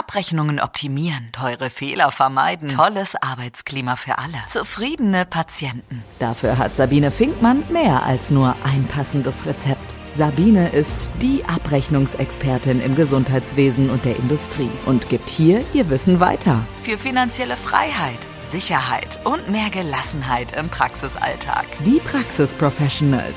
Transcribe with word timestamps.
Abrechnungen 0.00 0.60
optimieren, 0.60 1.28
teure 1.32 1.68
Fehler 1.68 2.10
vermeiden, 2.10 2.70
tolles 2.70 3.16
Arbeitsklima 3.20 3.96
für 3.96 4.16
alle, 4.16 4.38
zufriedene 4.46 5.26
Patienten. 5.26 6.02
Dafür 6.18 6.56
hat 6.56 6.74
Sabine 6.74 7.10
Finkmann 7.10 7.64
mehr 7.70 8.02
als 8.02 8.30
nur 8.30 8.56
ein 8.64 8.86
passendes 8.86 9.44
Rezept. 9.44 9.94
Sabine 10.16 10.70
ist 10.70 11.10
die 11.20 11.44
Abrechnungsexpertin 11.44 12.80
im 12.80 12.96
Gesundheitswesen 12.96 13.90
und 13.90 14.06
der 14.06 14.16
Industrie 14.16 14.70
und 14.86 15.10
gibt 15.10 15.28
hier 15.28 15.62
ihr 15.74 15.90
Wissen 15.90 16.18
weiter. 16.18 16.64
Für 16.80 16.96
finanzielle 16.96 17.56
Freiheit, 17.56 18.18
Sicherheit 18.42 19.20
und 19.24 19.50
mehr 19.50 19.68
Gelassenheit 19.68 20.56
im 20.56 20.70
Praxisalltag. 20.70 21.66
Die 21.84 22.00
Praxisprofessionals. 22.00 23.36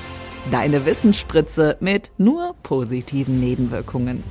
Deine 0.49 0.85
Wissensspritze 0.85 1.75
mit 1.81 2.13
nur 2.17 2.55
positiven 2.63 3.41
Nebenwirkungen. 3.41 4.23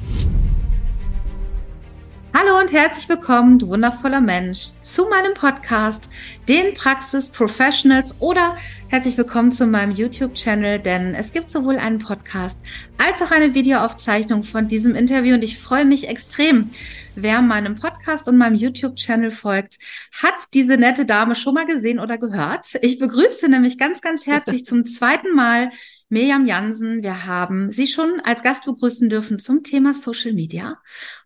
Hallo 2.35 2.59
und 2.59 2.73
herzlich 2.73 3.07
willkommen, 3.11 3.59
du 3.59 3.69
wundervoller 3.69 4.23
Mensch, 4.23 4.71
zu 4.81 5.07
meinem 5.07 5.35
Podcast, 5.35 6.09
den 6.49 6.73
Praxis 6.73 7.29
Professionals 7.29 8.19
oder 8.21 8.57
herzlich 8.89 9.19
willkommen 9.19 9.53
zu 9.53 9.67
meinem 9.67 9.93
YouTube-Channel, 9.93 10.79
denn 10.79 11.15
es 11.15 11.33
gibt 11.33 11.51
sowohl 11.51 11.77
einen 11.77 11.99
Podcast 11.99 12.59
als 12.97 13.21
auch 13.21 13.33
eine 13.33 13.53
Videoaufzeichnung 13.53 14.45
von 14.45 14.67
diesem 14.67 14.95
Interview 14.95 15.35
und 15.35 15.45
ich 15.45 15.59
freue 15.59 15.85
mich 15.85 16.09
extrem. 16.09 16.71
Wer 17.17 17.43
meinem 17.43 17.75
Podcast 17.75 18.27
und 18.29 18.39
meinem 18.39 18.55
YouTube-Channel 18.55 19.31
folgt, 19.31 19.79
hat 20.23 20.55
diese 20.55 20.79
nette 20.79 21.05
Dame 21.05 21.35
schon 21.35 21.53
mal 21.53 21.67
gesehen 21.67 22.01
oder 22.01 22.17
gehört. 22.17 22.79
Ich 22.81 22.99
begrüße 22.99 23.51
nämlich 23.51 23.77
ganz, 23.77 24.01
ganz 24.01 24.25
herzlich 24.25 24.65
zum 24.65 24.87
zweiten 24.87 25.35
Mal 25.35 25.69
Mirjam 26.13 26.45
Jansen. 26.45 27.03
Wir 27.03 27.25
haben 27.25 27.73
sie 27.73 27.87
schon 27.87 28.21
als 28.21 28.43
Gast 28.43 28.67
begrüßen 28.67 29.09
dürfen 29.09 29.39
zum 29.39 29.65
Thema 29.65 29.95
Social 29.95 30.35
Media. 30.35 30.77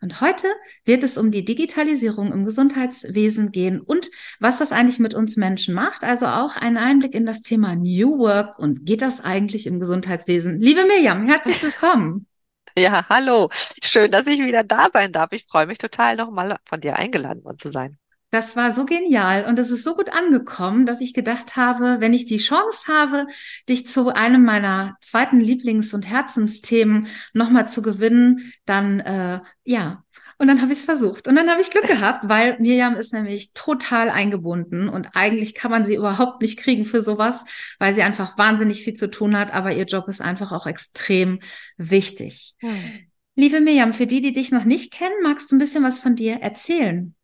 Und 0.00 0.20
heute 0.20 0.46
wird 0.84 1.02
es 1.02 1.18
um 1.18 1.32
die 1.32 1.44
Digitalisierung 1.44 2.32
im 2.32 2.44
Gesundheitswesen 2.44 3.50
gehen 3.50 3.80
und 3.80 4.08
was 4.38 4.58
das 4.58 4.70
eigentlich 4.70 5.00
mit 5.00 5.12
uns 5.12 5.36
Menschen 5.36 5.74
macht. 5.74 6.04
Also 6.04 6.26
auch 6.26 6.56
ein 6.56 6.76
Einblick 6.76 7.16
in 7.16 7.26
das 7.26 7.42
Thema 7.42 7.74
New 7.74 8.16
Work 8.18 8.60
und 8.60 8.86
geht 8.86 9.02
das 9.02 9.20
eigentlich 9.20 9.66
im 9.66 9.80
Gesundheitswesen? 9.80 10.60
Liebe 10.60 10.84
Mirjam, 10.86 11.26
herzlich 11.26 11.60
willkommen. 11.62 12.28
Ja, 12.78 13.06
hallo. 13.08 13.48
Schön, 13.82 14.10
dass 14.10 14.26
ich 14.26 14.38
wieder 14.38 14.62
da 14.62 14.88
sein 14.92 15.10
darf. 15.10 15.32
Ich 15.32 15.46
freue 15.46 15.66
mich 15.66 15.78
total, 15.78 16.14
nochmal 16.14 16.58
von 16.66 16.78
dir 16.78 16.96
eingeladen 16.96 17.42
worden 17.42 17.56
zu 17.56 17.70
sein. 17.70 17.96
Das 18.30 18.56
war 18.56 18.72
so 18.72 18.84
genial 18.84 19.44
und 19.44 19.58
es 19.58 19.70
ist 19.70 19.84
so 19.84 19.94
gut 19.94 20.12
angekommen, 20.12 20.84
dass 20.84 21.00
ich 21.00 21.14
gedacht 21.14 21.56
habe, 21.56 22.00
wenn 22.00 22.12
ich 22.12 22.24
die 22.24 22.38
Chance 22.38 22.86
habe, 22.88 23.26
dich 23.68 23.86
zu 23.86 24.12
einem 24.12 24.44
meiner 24.44 24.96
zweiten 25.00 25.40
Lieblings- 25.40 25.94
und 25.94 26.08
Herzensthemen 26.08 27.06
nochmal 27.34 27.68
zu 27.68 27.82
gewinnen, 27.82 28.52
dann 28.64 29.00
äh, 29.00 29.40
ja. 29.64 30.02
Und 30.38 30.48
dann 30.48 30.60
habe 30.60 30.72
ich 30.72 30.80
es 30.80 30.84
versucht. 30.84 31.28
Und 31.28 31.36
dann 31.36 31.48
habe 31.48 31.62
ich 31.62 31.70
Glück 31.70 31.86
gehabt, 31.86 32.28
weil 32.28 32.58
Miriam 32.58 32.96
ist 32.96 33.12
nämlich 33.14 33.52
total 33.54 34.10
eingebunden 34.10 34.88
und 34.88 35.10
eigentlich 35.14 35.54
kann 35.54 35.70
man 35.70 35.86
sie 35.86 35.94
überhaupt 35.94 36.42
nicht 36.42 36.58
kriegen 36.58 36.84
für 36.84 37.00
sowas, 37.00 37.42
weil 37.78 37.94
sie 37.94 38.02
einfach 38.02 38.36
wahnsinnig 38.36 38.82
viel 38.82 38.94
zu 38.94 39.10
tun 39.10 39.36
hat, 39.36 39.54
aber 39.54 39.72
ihr 39.72 39.86
Job 39.86 40.08
ist 40.08 40.20
einfach 40.20 40.52
auch 40.52 40.66
extrem 40.66 41.38
wichtig. 41.78 42.52
Hm. 42.58 43.06
Liebe 43.34 43.60
Miriam, 43.60 43.94
für 43.94 44.06
die, 44.06 44.20
die 44.20 44.32
dich 44.32 44.50
noch 44.50 44.64
nicht 44.64 44.92
kennen, 44.92 45.14
magst 45.22 45.50
du 45.50 45.56
ein 45.56 45.58
bisschen 45.58 45.84
was 45.84 46.00
von 46.00 46.16
dir 46.16 46.36
erzählen? 46.36 47.15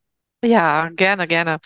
Ja, 0.45 0.89
gerne, 0.91 1.27
gerne. 1.29 1.61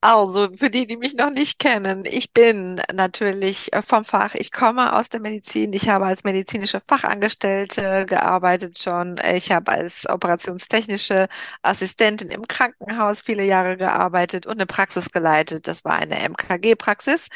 Also, 0.00 0.48
für 0.56 0.70
die, 0.70 0.86
die 0.86 0.96
mich 0.96 1.14
noch 1.14 1.30
nicht 1.30 1.58
kennen, 1.58 2.04
ich 2.06 2.32
bin 2.32 2.80
natürlich 2.94 3.72
äh, 3.72 3.82
vom 3.82 4.04
Fach. 4.04 4.34
Ich 4.36 4.52
komme 4.52 4.94
aus 4.94 5.08
der 5.10 5.20
Medizin. 5.20 5.72
Ich 5.74 5.88
habe 5.88 6.06
als 6.06 6.24
medizinische 6.24 6.80
Fachangestellte 6.88 8.06
gearbeitet 8.06 8.78
schon. 8.78 9.16
Ich 9.34 9.52
habe 9.52 9.72
als 9.72 10.08
operationstechnische 10.08 11.28
Assistentin 11.62 12.30
im 12.30 12.46
Krankenhaus 12.48 13.22
viele 13.22 13.44
Jahre 13.44 13.76
gearbeitet 13.76 14.46
und 14.46 14.54
eine 14.54 14.66
Praxis 14.66 15.10
geleitet. 15.10 15.68
Das 15.68 15.84
war 15.84 15.94
eine 15.96 16.20
MKG-Praxis. 16.20 17.28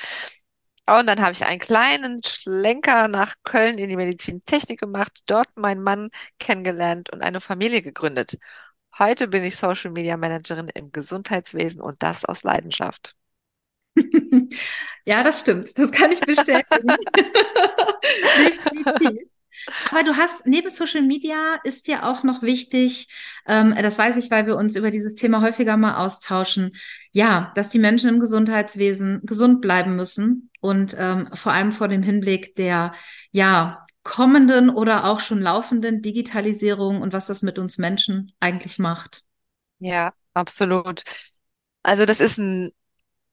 Und 0.89 1.07
dann 1.07 1.21
habe 1.21 1.33
ich 1.33 1.45
einen 1.47 1.61
kleinen 1.61 2.23
Schlenker 2.25 3.09
nach 3.09 3.37
Köln 3.45 3.79
in 3.79 3.89
die 3.89 3.97
Medizintechnik 3.97 4.81
gemacht, 4.81 5.21
dort 5.27 5.49
meinen 5.57 5.83
Mann 5.83 6.11
kennengelernt 6.39 7.11
und 7.13 7.23
eine 7.23 7.41
Familie 7.41 7.83
gegründet. 7.83 8.39
Heute 8.99 9.29
bin 9.29 9.43
ich 9.45 9.57
Social 9.57 9.91
Media 9.91 10.17
Managerin 10.17 10.69
im 10.75 10.93
Gesundheitswesen 10.93 11.81
und 11.81 12.03
das 12.03 12.25
aus 12.25 12.43
Leidenschaft. 12.43 13.17
ja, 15.05 15.23
das 15.23 15.41
stimmt. 15.41 15.77
Das 15.79 15.91
kann 15.91 16.13
ich 16.13 16.21
bestätigen. 16.21 16.89
Definitiv. 18.05 19.29
Aber 19.91 20.03
du 20.03 20.17
hast 20.17 20.47
neben 20.47 20.71
Social 20.71 21.03
Media 21.03 21.61
ist 21.65 21.87
dir 21.87 22.05
auch 22.05 22.23
noch 22.23 22.43
wichtig, 22.43 23.09
ähm, 23.47 23.75
das 23.81 23.99
weiß 23.99 24.17
ich, 24.17 24.31
weil 24.31 24.47
wir 24.47 24.57
uns 24.57 24.77
über 24.77 24.91
dieses 24.91 25.15
Thema 25.15 25.41
häufiger 25.41 25.77
mal 25.77 25.97
austauschen, 25.97 26.73
ja, 27.13 27.53
dass 27.55 27.69
die 27.69 27.79
Menschen 27.79 28.09
im 28.09 28.21
Gesundheitswesen 28.21 29.21
gesund 29.25 29.61
bleiben 29.61 29.95
müssen 29.95 30.51
und 30.61 30.97
ähm, 30.99 31.29
vor 31.35 31.53
allem 31.53 31.71
vor 31.73 31.89
dem 31.89 32.03
Hinblick 32.03 32.55
der 32.55 32.93
ja 33.31 33.82
kommenden 34.05 34.71
oder 34.71 35.05
auch 35.07 35.21
schon 35.21 35.41
laufenden 35.41 36.03
Digitalisierung 36.03 37.03
und 37.03 37.13
was 37.13 37.27
das 37.27 37.43
mit 37.43 37.59
uns 37.59 37.79
Menschen 37.79 38.33
eigentlich 38.41 38.79
macht. 38.79 39.25
Ja, 39.79 40.13
absolut. 40.35 41.03
Also 41.83 42.07
das 42.07 42.21
ist 42.21 42.39
ein 42.39 42.73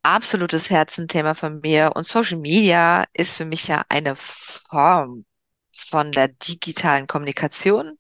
absolutes 0.03 0.69
Herzenthema 0.69 1.35
von 1.35 1.61
mir 1.61 1.93
und 1.95 2.05
Social 2.05 2.39
Media 2.39 3.05
ist 3.13 3.35
für 3.37 3.45
mich 3.45 3.67
ja 3.67 3.83
eine 3.89 4.15
Form 4.15 5.25
von 5.73 6.11
der 6.13 6.29
digitalen 6.29 7.07
Kommunikation. 7.07 7.99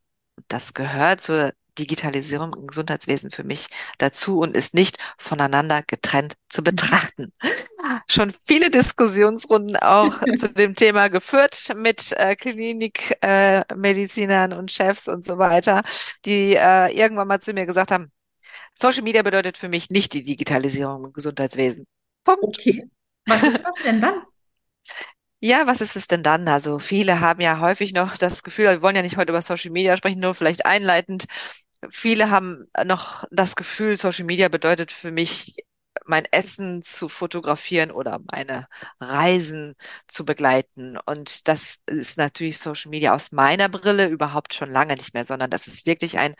Das 0.49 0.73
gehört 0.73 1.21
zur 1.21 1.53
Digitalisierung 1.79 2.53
im 2.55 2.67
Gesundheitswesen 2.67 3.31
für 3.31 3.43
mich 3.45 3.67
dazu 3.99 4.39
und 4.39 4.57
ist 4.57 4.73
nicht 4.75 4.97
voneinander 5.17 5.83
getrennt 5.87 6.35
zu 6.49 6.63
betrachten. 6.63 7.33
Schon 8.07 8.31
viele 8.31 8.69
Diskussionsrunden 8.69 9.77
auch 9.77 10.19
zu 10.37 10.49
dem 10.49 10.75
Thema 10.75 11.09
geführt 11.09 11.71
mit 11.75 12.13
äh, 12.13 12.35
Klinikmedizinern 12.35 14.51
äh, 14.51 14.55
und 14.55 14.71
Chefs 14.71 15.07
und 15.07 15.25
so 15.25 15.37
weiter, 15.37 15.81
die 16.25 16.55
äh, 16.55 16.95
irgendwann 16.95 17.27
mal 17.27 17.39
zu 17.39 17.53
mir 17.53 17.65
gesagt 17.65 17.91
haben, 17.91 18.11
Social 18.73 19.03
Media 19.03 19.21
bedeutet 19.21 19.57
für 19.57 19.69
mich 19.69 19.89
nicht 19.89 20.13
die 20.13 20.23
Digitalisierung 20.23 21.05
im 21.05 21.13
Gesundheitswesen. 21.13 21.85
Punkt. 22.23 22.43
Okay. 22.43 22.89
Was 23.25 23.43
ist 23.43 23.63
das 23.63 23.73
denn 23.83 24.01
dann? 24.01 24.23
Ja, 25.41 25.67
was 25.67 25.81
ist 25.81 25.95
es 25.95 26.07
denn 26.07 26.23
dann? 26.23 26.47
Also 26.47 26.79
viele 26.79 27.21
haben 27.21 27.41
ja 27.41 27.59
häufig 27.59 27.93
noch 27.93 28.17
das 28.17 28.43
Gefühl, 28.43 28.65
wir 28.65 28.81
wollen 28.81 28.95
ja 28.95 29.01
nicht 29.01 29.17
heute 29.17 29.31
über 29.31 29.41
Social 29.41 29.71
Media 29.71 29.95
sprechen, 29.95 30.19
nur 30.19 30.35
vielleicht 30.35 30.65
einleitend. 30.65 31.25
Viele 31.89 32.29
haben 32.29 32.67
noch 32.85 33.23
das 33.31 33.55
Gefühl, 33.55 33.95
Social 33.95 34.25
Media 34.25 34.49
bedeutet 34.49 34.91
für 34.91 35.11
mich 35.11 35.55
mein 36.05 36.25
Essen 36.31 36.81
zu 36.83 37.09
fotografieren 37.09 37.91
oder 37.91 38.19
meine 38.31 38.67
Reisen 38.99 39.75
zu 40.07 40.25
begleiten. 40.25 40.97
Und 41.05 41.47
das 41.47 41.77
ist 41.87 42.17
natürlich 42.17 42.59
Social 42.59 42.89
Media 42.89 43.13
aus 43.13 43.31
meiner 43.31 43.69
Brille 43.69 44.07
überhaupt 44.07 44.53
schon 44.53 44.69
lange 44.69 44.95
nicht 44.95 45.13
mehr, 45.13 45.25
sondern 45.25 45.49
das 45.51 45.67
ist 45.67 45.85
wirklich 45.85 46.17
ein 46.17 46.35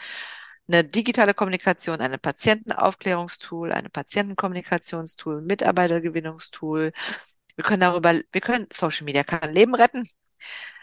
eine 0.68 0.84
digitale 0.84 1.34
Kommunikation, 1.34 2.00
eine 2.02 2.18
Patientenaufklärungstool, 2.20 3.72
eine 3.72 3.90
Patientenkommunikationstool, 3.90 5.42
Mitarbeitergewinnungstool. 5.42 6.92
Wir 7.56 7.64
können 7.64 7.82
darüber, 7.82 8.14
wir 8.32 8.42
können 8.42 8.68
Social 8.72 9.06
Media 9.06 9.24
kann 9.24 9.54
Leben 9.54 9.76
retten. 9.76 10.08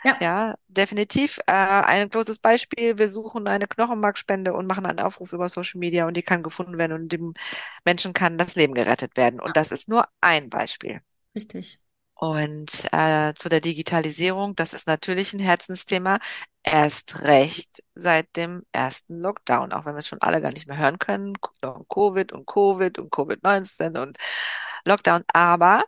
Ja. 0.04 0.16
ja, 0.20 0.54
definitiv. 0.68 1.38
Äh, 1.46 1.52
ein 1.52 2.08
großes 2.10 2.38
Beispiel, 2.38 2.98
wir 2.98 3.08
suchen 3.08 3.48
eine 3.48 3.66
Knochenmarkspende 3.66 4.52
und 4.52 4.66
machen 4.66 4.86
einen 4.86 5.00
Aufruf 5.00 5.32
über 5.32 5.48
Social 5.48 5.78
Media 5.78 6.06
und 6.06 6.16
die 6.16 6.22
kann 6.22 6.42
gefunden 6.42 6.78
werden 6.78 6.92
und 6.92 7.08
dem 7.08 7.34
Menschen 7.84 8.12
kann 8.12 8.38
das 8.38 8.54
Leben 8.54 8.74
gerettet 8.74 9.16
werden. 9.16 9.40
Und 9.40 9.56
das 9.56 9.72
ist 9.72 9.88
nur 9.88 10.06
ein 10.20 10.48
Beispiel. 10.50 11.00
Richtig. 11.34 11.80
Und 12.14 12.88
äh, 12.92 13.34
zu 13.34 13.48
der 13.50 13.60
Digitalisierung, 13.60 14.56
das 14.56 14.72
ist 14.72 14.86
natürlich 14.86 15.34
ein 15.34 15.38
Herzensthema, 15.38 16.18
erst 16.62 17.22
recht 17.22 17.82
seit 17.94 18.34
dem 18.36 18.64
ersten 18.72 19.20
Lockdown, 19.20 19.72
auch 19.72 19.84
wenn 19.84 19.94
wir 19.94 19.98
es 19.98 20.08
schon 20.08 20.22
alle 20.22 20.40
gar 20.40 20.50
nicht 20.52 20.66
mehr 20.66 20.78
hören 20.78 20.98
können, 20.98 21.34
Covid 21.40 22.32
und 22.32 22.46
Covid 22.46 22.98
und 22.98 23.10
Covid-19 23.12 23.98
und 24.00 24.16
Lockdown. 24.86 25.24
Aber 25.32 25.84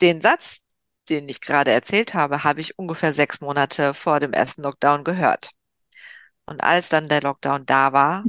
den 0.00 0.20
Satz, 0.20 0.60
den 1.06 1.28
ich 1.28 1.40
gerade 1.40 1.70
erzählt 1.70 2.14
habe, 2.14 2.44
habe 2.44 2.60
ich 2.60 2.78
ungefähr 2.78 3.12
sechs 3.12 3.40
Monate 3.40 3.94
vor 3.94 4.20
dem 4.20 4.32
ersten 4.32 4.62
Lockdown 4.62 5.04
gehört. 5.04 5.50
Und 6.48 6.62
als 6.62 6.88
dann 6.88 7.08
der 7.08 7.22
Lockdown 7.22 7.66
da 7.66 7.92
war, 7.92 8.24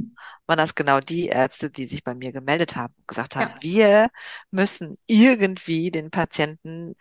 waren 0.46 0.58
das 0.58 0.74
genau 0.74 0.98
die 0.98 1.26
Ärzte, 1.26 1.70
die 1.70 1.86
sich 1.86 2.02
bei 2.02 2.14
mir 2.14 2.32
gemeldet 2.32 2.74
haben 2.74 2.92
und 2.98 3.06
gesagt 3.06 3.36
haben, 3.36 3.54
ja. 3.56 3.62
wir 3.62 4.08
müssen 4.50 4.96
irgendwie 5.06 5.92
den 5.92 6.10
Patienten 6.10 6.96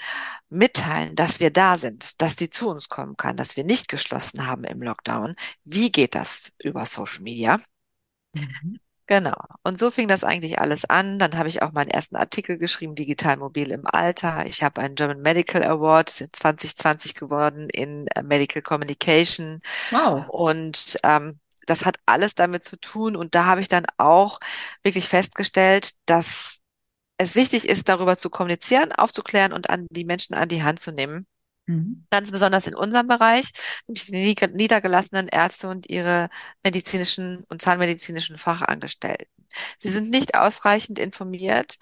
mitteilen, 0.49 1.15
dass 1.15 1.39
wir 1.39 1.49
da 1.51 1.77
sind, 1.79 2.21
dass 2.21 2.35
die 2.35 2.51
zu 2.51 2.69
uns 2.69 2.87
kommen 2.87 3.17
kann, 3.17 3.35
dass 3.35 3.55
wir 3.55 3.63
nicht 3.63 3.87
geschlossen 3.87 4.45
haben 4.45 4.63
im 4.63 4.81
Lockdown. 4.81 5.35
Wie 5.63 5.91
geht 5.91 6.13
das 6.13 6.53
über 6.61 6.85
Social 6.85 7.21
Media? 7.21 7.59
Mhm. 8.35 8.79
Genau. 9.07 9.37
Und 9.63 9.79
so 9.79 9.89
fing 9.89 10.09
das 10.09 10.25
eigentlich 10.25 10.59
alles 10.59 10.83
an. 10.83 11.17
Dann 11.17 11.37
habe 11.37 11.47
ich 11.47 11.61
auch 11.61 11.71
meinen 11.71 11.89
ersten 11.89 12.17
Artikel 12.17 12.57
geschrieben, 12.57 12.93
Digital 12.93 13.37
Mobil 13.37 13.71
im 13.71 13.87
Alter. 13.87 14.45
Ich 14.45 14.63
habe 14.63 14.81
einen 14.81 14.95
German 14.95 15.21
Medical 15.21 15.63
Award 15.63 16.09
2020 16.09 17.15
geworden 17.15 17.69
in 17.69 18.07
äh, 18.07 18.21
Medical 18.21 18.61
Communication. 18.61 19.61
Wow. 19.91 20.25
Und 20.27 20.97
ähm, 21.03 21.39
das 21.65 21.85
hat 21.85 21.97
alles 22.05 22.35
damit 22.35 22.65
zu 22.65 22.77
tun. 22.77 23.15
Und 23.15 23.33
da 23.33 23.45
habe 23.45 23.61
ich 23.61 23.69
dann 23.69 23.85
auch 23.97 24.39
wirklich 24.83 25.07
festgestellt, 25.07 25.91
dass 26.05 26.57
es 27.17 27.35
wichtig 27.35 27.67
ist, 27.67 27.87
darüber 27.87 28.17
zu 28.17 28.29
kommunizieren, 28.29 28.91
aufzuklären 28.91 29.53
und 29.53 29.69
an 29.69 29.87
die 29.89 30.03
Menschen 30.03 30.35
an 30.35 30.49
die 30.49 30.63
Hand 30.63 30.81
zu 30.81 30.91
nehmen. 30.91 31.27
Mhm. 31.67 32.05
Ganz 32.09 32.31
besonders 32.31 32.65
in 32.67 32.75
unserem 32.75 33.07
Bereich, 33.07 33.51
nämlich 33.87 34.05
die 34.05 34.35
niedergelassenen 34.53 35.27
Ärzte 35.27 35.67
und 35.69 35.89
ihre 35.89 36.29
medizinischen 36.63 37.43
und 37.49 37.61
zahnmedizinischen 37.61 38.37
Fachangestellten. 38.37 39.27
Sie 39.79 39.89
sind 39.89 40.09
nicht 40.09 40.35
ausreichend 40.35 40.99
informiert 40.99 41.77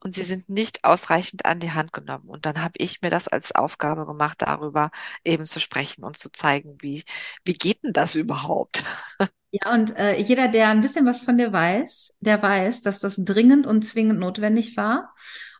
und 0.00 0.14
sie 0.14 0.22
sind 0.22 0.48
nicht 0.48 0.84
ausreichend 0.84 1.46
an 1.46 1.60
die 1.60 1.72
Hand 1.72 1.92
genommen. 1.92 2.28
Und 2.28 2.46
dann 2.46 2.60
habe 2.62 2.74
ich 2.78 3.00
mir 3.02 3.10
das 3.10 3.28
als 3.28 3.52
Aufgabe 3.54 4.06
gemacht, 4.06 4.42
darüber 4.42 4.90
eben 5.24 5.46
zu 5.46 5.60
sprechen 5.60 6.04
und 6.04 6.18
zu 6.18 6.30
zeigen, 6.32 6.76
wie, 6.80 7.04
wie 7.44 7.54
geht 7.54 7.84
denn 7.84 7.92
das 7.92 8.14
überhaupt? 8.14 8.82
Ja, 9.50 9.72
und 9.72 9.96
äh, 9.96 10.16
jeder, 10.20 10.48
der 10.48 10.68
ein 10.68 10.82
bisschen 10.82 11.06
was 11.06 11.20
von 11.20 11.38
dir 11.38 11.52
weiß, 11.52 12.14
der 12.20 12.42
weiß, 12.42 12.82
dass 12.82 13.00
das 13.00 13.16
dringend 13.16 13.66
und 13.66 13.82
zwingend 13.82 14.20
notwendig 14.20 14.76
war. 14.76 15.14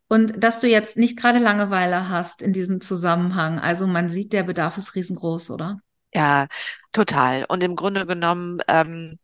Und 0.08 0.42
dass 0.42 0.60
du 0.60 0.66
jetzt 0.66 0.96
nicht 0.96 1.18
gerade 1.18 1.38
Langeweile 1.38 2.08
hast 2.08 2.40
in 2.42 2.52
diesem 2.52 2.80
Zusammenhang. 2.80 3.58
Also 3.58 3.86
man 3.86 4.08
sieht, 4.08 4.32
der 4.32 4.42
Bedarf 4.42 4.78
ist 4.78 4.94
riesengroß, 4.94 5.50
oder? 5.50 5.80
Ja, 6.14 6.46
total. 6.92 7.44
Und 7.48 7.62
im 7.62 7.76
Grunde 7.76 8.06
genommen 8.06 8.62
ähm, 8.68 9.18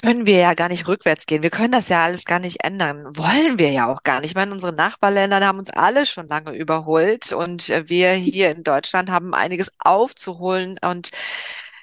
können 0.00 0.24
wir 0.26 0.38
ja 0.38 0.54
gar 0.54 0.68
nicht 0.68 0.88
rückwärts 0.88 1.26
gehen. 1.26 1.42
Wir 1.42 1.50
können 1.50 1.72
das 1.72 1.88
ja 1.88 2.04
alles 2.04 2.24
gar 2.24 2.38
nicht 2.38 2.64
ändern. 2.64 3.04
Wollen 3.16 3.58
wir 3.58 3.70
ja 3.70 3.86
auch 3.92 4.02
gar 4.02 4.20
nicht. 4.20 4.30
Ich 4.30 4.34
meine, 4.36 4.52
unsere 4.52 4.72
Nachbarländer 4.72 5.44
haben 5.44 5.58
uns 5.58 5.70
alle 5.70 6.06
schon 6.06 6.28
lange 6.28 6.52
überholt 6.52 7.32
und 7.32 7.68
äh, 7.70 7.88
wir 7.88 8.12
hier 8.12 8.50
in 8.50 8.62
Deutschland 8.62 9.10
haben 9.10 9.34
einiges 9.34 9.72
aufzuholen 9.78 10.78
und 10.82 11.10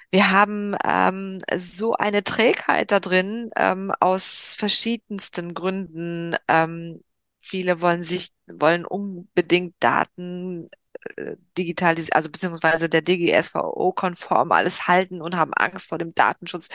wir 0.10 0.32
haben 0.32 0.76
ähm, 0.86 1.42
so 1.58 1.94
eine 1.96 2.24
Trägheit 2.24 2.92
da 2.92 3.00
drin 3.00 3.50
ähm, 3.58 3.92
aus 4.00 4.56
verschiedensten 4.58 5.54
Gründen. 5.54 6.36
Ähm, 6.48 7.02
viele 7.48 7.82
wollen 7.82 8.04
sich, 8.04 8.32
wollen 8.48 8.86
unbedingt 8.86 9.76
Daten 9.80 10.70
äh, 11.16 11.38
digitalisieren, 11.58 12.16
also 12.16 12.30
beziehungsweise 12.30 12.90
der 12.90 13.02
DGSVO-konform 13.02 14.52
alles 14.52 14.88
halten 14.88 15.22
und 15.22 15.36
haben 15.36 15.54
Angst 15.54 15.90
vor 15.90 15.98
dem 15.98 16.14
Datenschutz. 16.14 16.68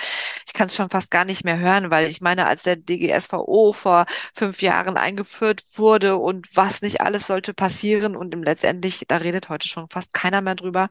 Ich 0.47 0.53
kann 0.53 0.67
es 0.67 0.75
schon 0.77 0.91
fast 0.91 1.11
gar 1.11 1.25
nicht 1.25 1.45
mehr 1.45 1.59
hören, 1.59 1.91
weil 1.91 2.09
ich 2.09 2.21
meine, 2.21 2.47
als 2.47 2.63
der 2.63 2.77
DGSVO 2.77 3.73
vor 3.73 4.07
fünf 4.35 4.63
Jahren 4.63 4.97
eingeführt 4.97 5.65
wurde 5.75 6.17
und 6.17 6.49
was 6.57 6.83
nicht 6.83 7.01
alles 7.01 7.27
sollte 7.27 7.55
passieren 7.55 8.17
und 8.17 8.35
im 8.35 8.43
letztendlich, 8.43 9.05
da 9.09 9.19
redet 9.19 9.49
heute 9.49 9.69
schon 9.69 9.89
fast 9.91 10.15
keiner 10.15 10.41
mehr 10.41 10.55
drüber. 10.55 10.89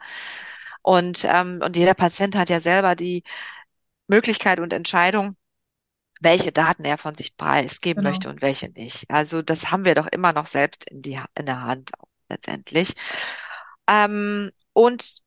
Und, 0.81 1.25
ähm, 1.29 1.61
und 1.63 1.75
jeder 1.75 1.93
Patient 1.93 2.35
hat 2.35 2.49
ja 2.49 2.59
selber 2.59 2.95
die 2.95 3.23
Möglichkeit 4.07 4.59
und 4.59 4.73
Entscheidung, 4.73 5.35
welche 6.21 6.51
Daten 6.51 6.85
er 6.85 6.97
von 6.97 7.15
sich 7.15 7.35
preisgeben 7.35 8.01
genau. 8.01 8.11
möchte 8.11 8.29
und 8.29 8.41
welche 8.41 8.69
nicht. 8.69 9.09
Also 9.09 9.41
das 9.41 9.71
haben 9.71 9.85
wir 9.85 9.95
doch 9.95 10.07
immer 10.07 10.33
noch 10.33 10.45
selbst 10.45 10.89
in, 10.89 11.01
die, 11.01 11.19
in 11.35 11.45
der 11.45 11.61
Hand 11.61 11.91
letztendlich. 12.29 12.93
Ähm, 13.87 14.51
und 14.73 15.19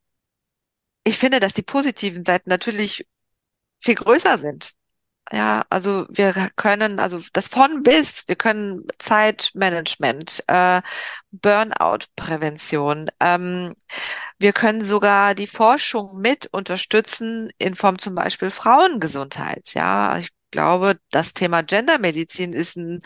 ich 1.05 1.19
finde, 1.19 1.41
dass 1.41 1.52
die 1.52 1.62
positiven 1.62 2.25
Seiten 2.25 2.49
natürlich 2.49 3.06
viel 3.81 3.96
größer 3.96 4.38
sind. 4.38 4.75
Ja, 5.32 5.64
also 5.70 6.06
wir 6.11 6.50
können, 6.56 6.99
also 7.00 7.20
das 7.32 7.49
von 7.49 7.82
bis, 7.82 8.29
wir 8.29 8.37
können 8.37 8.87
Zeitmanagement, 8.99 10.44
äh, 10.49 10.82
Burnout-Prävention, 11.31 13.11
ähm, 13.20 13.75
wir 14.38 14.52
können 14.52 14.85
sogar 14.85 15.35
die 15.35 15.47
Forschung 15.47 16.20
mit 16.20 16.47
unterstützen 16.52 17.50
in 17.58 17.75
Form 17.75 17.99
zum 17.99 18.14
Beispiel 18.14 18.50
Frauengesundheit. 18.50 19.73
Ja, 19.75 20.19
ich 20.19 20.31
glaube, 20.54 20.98
das 21.10 21.34
Thema 21.34 21.62
Gendermedizin 21.62 22.52
ist 22.52 22.76
ein, 22.76 23.02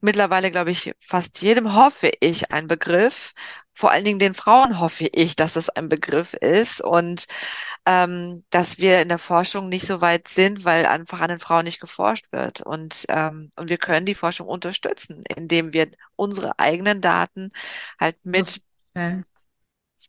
mittlerweile, 0.00 0.50
glaube 0.52 0.70
ich, 0.70 0.92
fast 1.00 1.42
jedem 1.42 1.74
hoffe 1.74 2.12
ich 2.20 2.52
ein 2.52 2.68
Begriff. 2.68 3.32
Vor 3.72 3.90
allen 3.90 4.04
Dingen 4.04 4.20
den 4.20 4.34
Frauen 4.34 4.78
hoffe 4.78 5.08
ich, 5.12 5.34
dass 5.34 5.56
es 5.56 5.68
ein 5.68 5.88
Begriff 5.88 6.34
ist 6.34 6.80
und 6.80 7.26
ähm, 7.84 8.44
dass 8.50 8.78
wir 8.78 9.02
in 9.02 9.08
der 9.08 9.18
Forschung 9.18 9.68
nicht 9.68 9.86
so 9.86 10.00
weit 10.00 10.28
sind, 10.28 10.64
weil 10.64 10.86
einfach 10.86 11.20
an 11.20 11.30
den 11.30 11.40
Frauen 11.40 11.64
nicht 11.64 11.80
geforscht 11.80 12.30
wird. 12.30 12.60
Und, 12.60 13.06
ähm, 13.08 13.50
und 13.56 13.68
wir 13.70 13.78
können 13.78 14.06
die 14.06 14.14
Forschung 14.14 14.46
unterstützen, 14.46 15.24
indem 15.36 15.72
wir 15.72 15.90
unsere 16.14 16.58
eigenen 16.60 17.00
Daten 17.00 17.50
halt 17.98 18.16
mit 18.24 18.62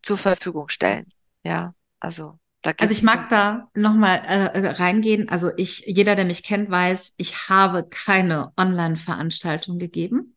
zur 0.04 0.18
Verfügung 0.20 0.70
stellen. 0.70 1.08
Ja, 1.44 1.74
also. 2.00 2.38
Also 2.66 2.92
ich 2.92 3.04
mag 3.04 3.30
da 3.30 3.70
nochmal 3.74 4.22
äh, 4.26 4.68
reingehen. 4.68 5.30
Also 5.30 5.52
ich, 5.56 5.84
jeder, 5.86 6.16
der 6.16 6.26
mich 6.26 6.44
kennt, 6.44 6.70
weiß, 6.70 7.14
ich 7.18 7.50
habe 7.50 7.88
keine 7.90 8.52
Online-Veranstaltung 8.58 9.80
gegeben 9.80 10.36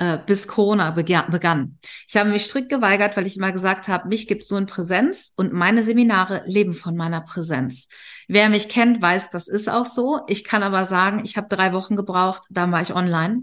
äh, 0.00 0.18
bis 0.24 0.48
Corona 0.48 0.90
begann. 0.90 1.78
Ich 2.08 2.16
habe 2.16 2.30
mich 2.30 2.44
strikt 2.44 2.70
geweigert, 2.70 3.16
weil 3.16 3.26
ich 3.26 3.36
immer 3.36 3.52
gesagt 3.52 3.86
habe, 3.86 4.08
mich 4.08 4.26
gibt's 4.26 4.50
nur 4.50 4.58
in 4.58 4.66
Präsenz 4.66 5.32
und 5.36 5.52
meine 5.52 5.82
Seminare 5.82 6.42
leben 6.46 6.72
von 6.72 6.96
meiner 6.96 7.20
Präsenz. 7.20 7.86
Wer 8.26 8.48
mich 8.48 8.70
kennt, 8.70 9.02
weiß, 9.02 9.28
das 9.30 9.46
ist 9.46 9.68
auch 9.68 9.84
so. 9.84 10.22
Ich 10.26 10.42
kann 10.42 10.62
aber 10.62 10.86
sagen, 10.86 11.20
ich 11.24 11.36
habe 11.36 11.54
drei 11.54 11.74
Wochen 11.74 11.96
gebraucht, 11.96 12.42
da 12.48 12.70
war 12.72 12.80
ich 12.80 12.94
online 12.94 13.42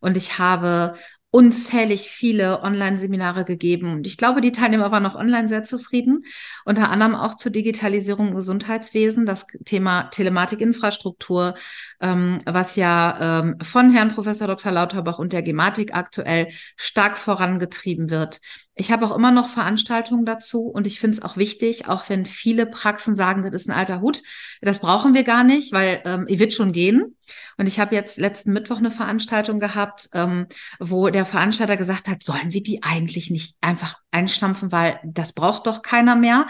und 0.00 0.16
ich 0.16 0.38
habe 0.38 0.94
unzählig 1.30 2.08
viele 2.08 2.62
Online-Seminare 2.62 3.44
gegeben. 3.44 3.92
Und 3.92 4.06
ich 4.06 4.16
glaube, 4.16 4.40
die 4.40 4.52
Teilnehmer 4.52 4.90
waren 4.90 5.04
auch 5.04 5.14
online 5.14 5.48
sehr 5.48 5.64
zufrieden. 5.64 6.24
Unter 6.64 6.90
anderem 6.90 7.14
auch 7.14 7.34
zur 7.34 7.52
Digitalisierung 7.52 8.28
im 8.28 8.34
Gesundheitswesen, 8.34 9.26
das 9.26 9.46
Thema 9.66 10.04
Telematikinfrastruktur, 10.04 11.54
ähm, 12.00 12.38
was 12.46 12.76
ja 12.76 13.40
ähm, 13.40 13.56
von 13.60 13.90
Herrn 13.90 14.14
Professor 14.14 14.46
Dr. 14.46 14.72
Lauterbach 14.72 15.18
und 15.18 15.34
der 15.34 15.42
Gematik 15.42 15.94
aktuell 15.94 16.48
stark 16.76 17.18
vorangetrieben 17.18 18.08
wird. 18.08 18.40
Ich 18.80 18.92
habe 18.92 19.04
auch 19.04 19.16
immer 19.16 19.32
noch 19.32 19.48
Veranstaltungen 19.48 20.24
dazu 20.24 20.68
und 20.68 20.86
ich 20.86 21.00
finde 21.00 21.18
es 21.18 21.22
auch 21.22 21.36
wichtig, 21.36 21.88
auch 21.88 22.08
wenn 22.08 22.24
viele 22.24 22.64
Praxen 22.64 23.16
sagen, 23.16 23.42
das 23.42 23.62
ist 23.62 23.68
ein 23.68 23.76
alter 23.76 24.00
Hut, 24.00 24.22
das 24.62 24.78
brauchen 24.78 25.14
wir 25.14 25.24
gar 25.24 25.42
nicht, 25.42 25.72
weil 25.72 26.00
ähm, 26.04 26.26
ihr 26.28 26.38
wird 26.38 26.52
schon 26.52 26.70
gehen. 26.70 27.16
Und 27.56 27.66
ich 27.66 27.80
habe 27.80 27.96
jetzt 27.96 28.18
letzten 28.18 28.52
Mittwoch 28.52 28.78
eine 28.78 28.92
Veranstaltung 28.92 29.58
gehabt, 29.58 30.08
ähm, 30.12 30.46
wo 30.78 31.10
der 31.10 31.26
Veranstalter 31.26 31.76
gesagt 31.76 32.06
hat, 32.06 32.22
sollen 32.22 32.52
wir 32.52 32.62
die 32.62 32.84
eigentlich 32.84 33.30
nicht 33.30 33.56
einfach 33.60 33.96
einstampfen, 34.12 34.70
weil 34.70 35.00
das 35.04 35.32
braucht 35.32 35.66
doch 35.66 35.82
keiner 35.82 36.14
mehr. 36.14 36.46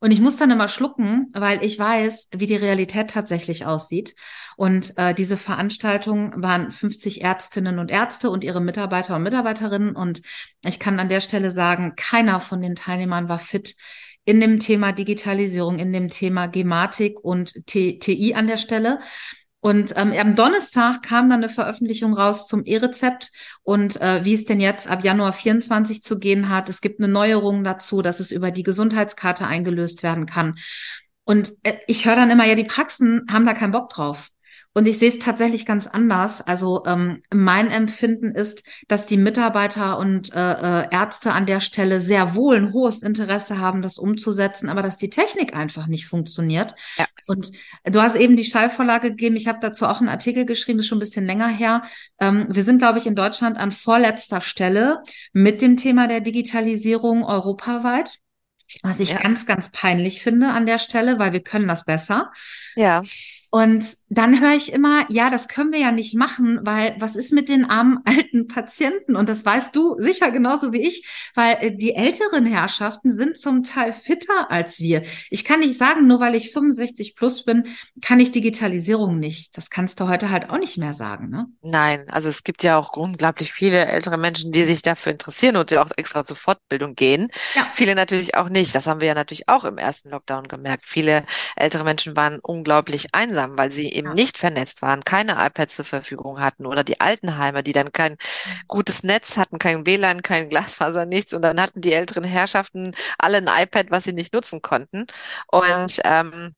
Und 0.00 0.12
ich 0.12 0.20
muss 0.20 0.36
dann 0.36 0.50
immer 0.50 0.68
schlucken, 0.68 1.32
weil 1.32 1.64
ich 1.64 1.78
weiß, 1.78 2.28
wie 2.36 2.46
die 2.46 2.56
Realität 2.56 3.10
tatsächlich 3.10 3.66
aussieht. 3.66 4.14
Und 4.56 4.96
äh, 4.96 5.12
diese 5.12 5.36
Veranstaltung 5.36 6.32
waren 6.36 6.70
50 6.70 7.22
Ärztinnen 7.22 7.78
und 7.78 7.90
Ärzte 7.90 8.30
und 8.30 8.44
ihre 8.44 8.60
Mitarbeiter 8.60 9.16
und 9.16 9.24
Mitarbeiterinnen. 9.24 9.96
Und 9.96 10.22
ich 10.64 10.78
kann 10.78 11.00
an 11.00 11.08
der 11.08 11.20
Stelle 11.20 11.50
sagen, 11.50 11.94
keiner 11.96 12.40
von 12.40 12.62
den 12.62 12.76
Teilnehmern 12.76 13.28
war 13.28 13.38
fit 13.38 13.74
in 14.24 14.40
dem 14.40 14.60
Thema 14.60 14.92
Digitalisierung, 14.92 15.78
in 15.78 15.92
dem 15.92 16.10
Thema 16.10 16.48
Gematik 16.48 17.18
und 17.20 17.66
TI 17.66 18.34
an 18.34 18.46
der 18.46 18.58
Stelle. 18.58 19.00
Und 19.60 19.92
ähm, 19.96 20.12
am 20.12 20.36
Donnerstag 20.36 21.02
kam 21.02 21.28
dann 21.28 21.42
eine 21.42 21.48
Veröffentlichung 21.48 22.14
raus 22.14 22.46
zum 22.46 22.64
E-Rezept 22.64 23.32
und 23.64 24.00
äh, 24.00 24.24
wie 24.24 24.34
es 24.34 24.44
denn 24.44 24.60
jetzt 24.60 24.86
ab 24.88 25.02
Januar 25.02 25.32
24 25.32 26.00
zu 26.00 26.20
gehen 26.20 26.48
hat. 26.48 26.68
Es 26.68 26.80
gibt 26.80 27.00
eine 27.00 27.08
Neuerung 27.08 27.64
dazu, 27.64 28.00
dass 28.00 28.20
es 28.20 28.30
über 28.30 28.52
die 28.52 28.62
Gesundheitskarte 28.62 29.46
eingelöst 29.46 30.04
werden 30.04 30.26
kann. 30.26 30.58
Und 31.24 31.54
äh, 31.64 31.74
ich 31.88 32.06
höre 32.06 32.16
dann 32.16 32.30
immer, 32.30 32.46
ja, 32.46 32.54
die 32.54 32.64
Praxen 32.64 33.26
haben 33.30 33.46
da 33.46 33.54
keinen 33.54 33.72
Bock 33.72 33.90
drauf. 33.90 34.30
Und 34.78 34.86
ich 34.86 35.00
sehe 35.00 35.08
es 35.08 35.18
tatsächlich 35.18 35.66
ganz 35.66 35.88
anders. 35.88 36.40
Also 36.40 36.84
ähm, 36.86 37.24
mein 37.34 37.68
Empfinden 37.68 38.30
ist, 38.30 38.62
dass 38.86 39.06
die 39.06 39.16
Mitarbeiter 39.16 39.98
und 39.98 40.32
äh, 40.32 40.82
äh, 40.82 40.86
Ärzte 40.92 41.32
an 41.32 41.46
der 41.46 41.58
Stelle 41.58 42.00
sehr 42.00 42.36
wohl 42.36 42.54
ein 42.54 42.72
hohes 42.72 43.02
Interesse 43.02 43.58
haben, 43.58 43.82
das 43.82 43.98
umzusetzen, 43.98 44.68
aber 44.68 44.82
dass 44.82 44.96
die 44.96 45.10
Technik 45.10 45.56
einfach 45.56 45.88
nicht 45.88 46.06
funktioniert. 46.06 46.76
Ja. 46.96 47.06
Und 47.26 47.50
du 47.86 48.00
hast 48.00 48.14
eben 48.14 48.36
die 48.36 48.44
Steilvorlage 48.44 49.10
gegeben. 49.10 49.34
Ich 49.34 49.48
habe 49.48 49.58
dazu 49.60 49.84
auch 49.84 49.98
einen 49.98 50.08
Artikel 50.08 50.44
geschrieben, 50.44 50.78
das 50.78 50.84
ist 50.84 50.90
schon 50.90 50.98
ein 50.98 51.00
bisschen 51.00 51.26
länger 51.26 51.48
her. 51.48 51.82
Ähm, 52.20 52.46
wir 52.48 52.62
sind, 52.62 52.78
glaube 52.78 53.00
ich, 53.00 53.06
in 53.08 53.16
Deutschland 53.16 53.56
an 53.56 53.72
vorletzter 53.72 54.40
Stelle 54.40 55.02
mit 55.32 55.60
dem 55.60 55.76
Thema 55.76 56.06
der 56.06 56.20
Digitalisierung 56.20 57.24
europaweit. 57.24 58.12
Was 58.84 59.00
ich 59.00 59.10
ja. 59.10 59.18
ganz, 59.18 59.44
ganz 59.44 59.72
peinlich 59.72 60.22
finde 60.22 60.50
an 60.50 60.66
der 60.66 60.78
Stelle, 60.78 61.18
weil 61.18 61.32
wir 61.32 61.42
können 61.42 61.66
das 61.66 61.84
besser. 61.84 62.30
Ja. 62.76 63.02
Und 63.50 63.84
dann 64.10 64.40
höre 64.40 64.54
ich 64.54 64.72
immer, 64.72 65.06
ja, 65.10 65.30
das 65.30 65.48
können 65.48 65.72
wir 65.72 65.78
ja 65.78 65.92
nicht 65.92 66.14
machen, 66.14 66.60
weil 66.62 66.96
was 66.98 67.16
ist 67.16 67.32
mit 67.32 67.48
den 67.48 67.64
armen 67.64 67.98
alten 68.04 68.48
Patienten? 68.48 69.16
Und 69.16 69.28
das 69.28 69.44
weißt 69.44 69.74
du 69.74 69.96
sicher 69.98 70.30
genauso 70.30 70.72
wie 70.72 70.82
ich, 70.82 71.06
weil 71.34 71.56
äh, 71.60 71.76
die 71.76 71.94
älteren 71.94 72.46
Herrschaften 72.46 73.16
sind 73.16 73.38
zum 73.38 73.62
Teil 73.62 73.92
fitter 73.92 74.50
als 74.50 74.80
wir. 74.80 75.02
Ich 75.30 75.44
kann 75.44 75.60
nicht 75.60 75.78
sagen, 75.78 76.06
nur 76.06 76.20
weil 76.20 76.34
ich 76.34 76.52
65 76.52 77.16
plus 77.16 77.44
bin, 77.44 77.64
kann 78.02 78.20
ich 78.20 78.30
Digitalisierung 78.30 79.18
nicht. 79.18 79.56
Das 79.56 79.70
kannst 79.70 80.00
du 80.00 80.08
heute 80.08 80.30
halt 80.30 80.50
auch 80.50 80.58
nicht 80.58 80.78
mehr 80.78 80.94
sagen, 80.94 81.30
ne? 81.30 81.46
Nein, 81.62 82.08
also 82.10 82.28
es 82.28 82.44
gibt 82.44 82.62
ja 82.62 82.78
auch 82.78 82.96
unglaublich 82.96 83.52
viele 83.52 83.86
ältere 83.86 84.18
Menschen, 84.18 84.52
die 84.52 84.64
sich 84.64 84.82
dafür 84.82 85.12
interessieren 85.12 85.56
und 85.56 85.70
die 85.70 85.78
auch 85.78 85.90
extra 85.96 86.24
zur 86.24 86.36
Fortbildung 86.36 86.94
gehen. 86.94 87.28
Ja. 87.54 87.66
Viele 87.74 87.94
natürlich 87.94 88.34
auch 88.34 88.48
nicht. 88.48 88.74
Das 88.74 88.86
haben 88.86 89.00
wir 89.00 89.08
ja 89.08 89.14
natürlich 89.14 89.48
auch 89.48 89.64
im 89.64 89.78
ersten 89.78 90.10
Lockdown 90.10 90.48
gemerkt. 90.48 90.84
Viele 90.86 91.24
ältere 91.56 91.84
Menschen 91.84 92.16
waren 92.16 92.38
unglaublich 92.40 93.08
einsam 93.12 93.38
einsam, 93.38 93.58
weil 93.58 93.70
sie 93.70 93.88
eben 93.98 94.12
nicht 94.14 94.38
vernetzt 94.38 94.82
waren, 94.82 95.04
keine 95.04 95.32
iPads 95.44 95.76
zur 95.76 95.84
Verfügung 95.84 96.40
hatten 96.40 96.66
oder 96.66 96.84
die 96.84 97.00
Altenheime, 97.00 97.62
die 97.62 97.72
dann 97.72 97.92
kein 97.92 98.16
gutes 98.66 99.02
Netz 99.02 99.36
hatten, 99.36 99.58
kein 99.58 99.86
WLAN, 99.86 100.22
kein 100.22 100.48
Glasfaser, 100.48 101.06
nichts. 101.06 101.34
Und 101.34 101.42
dann 101.42 101.60
hatten 101.60 101.80
die 101.80 101.92
älteren 101.92 102.24
Herrschaften 102.24 102.94
alle 103.18 103.38
ein 103.38 103.48
iPad, 103.48 103.90
was 103.90 104.04
sie 104.04 104.12
nicht 104.12 104.32
nutzen 104.32 104.62
konnten. 104.62 105.06
Und 105.48 106.00
ähm, 106.04 106.54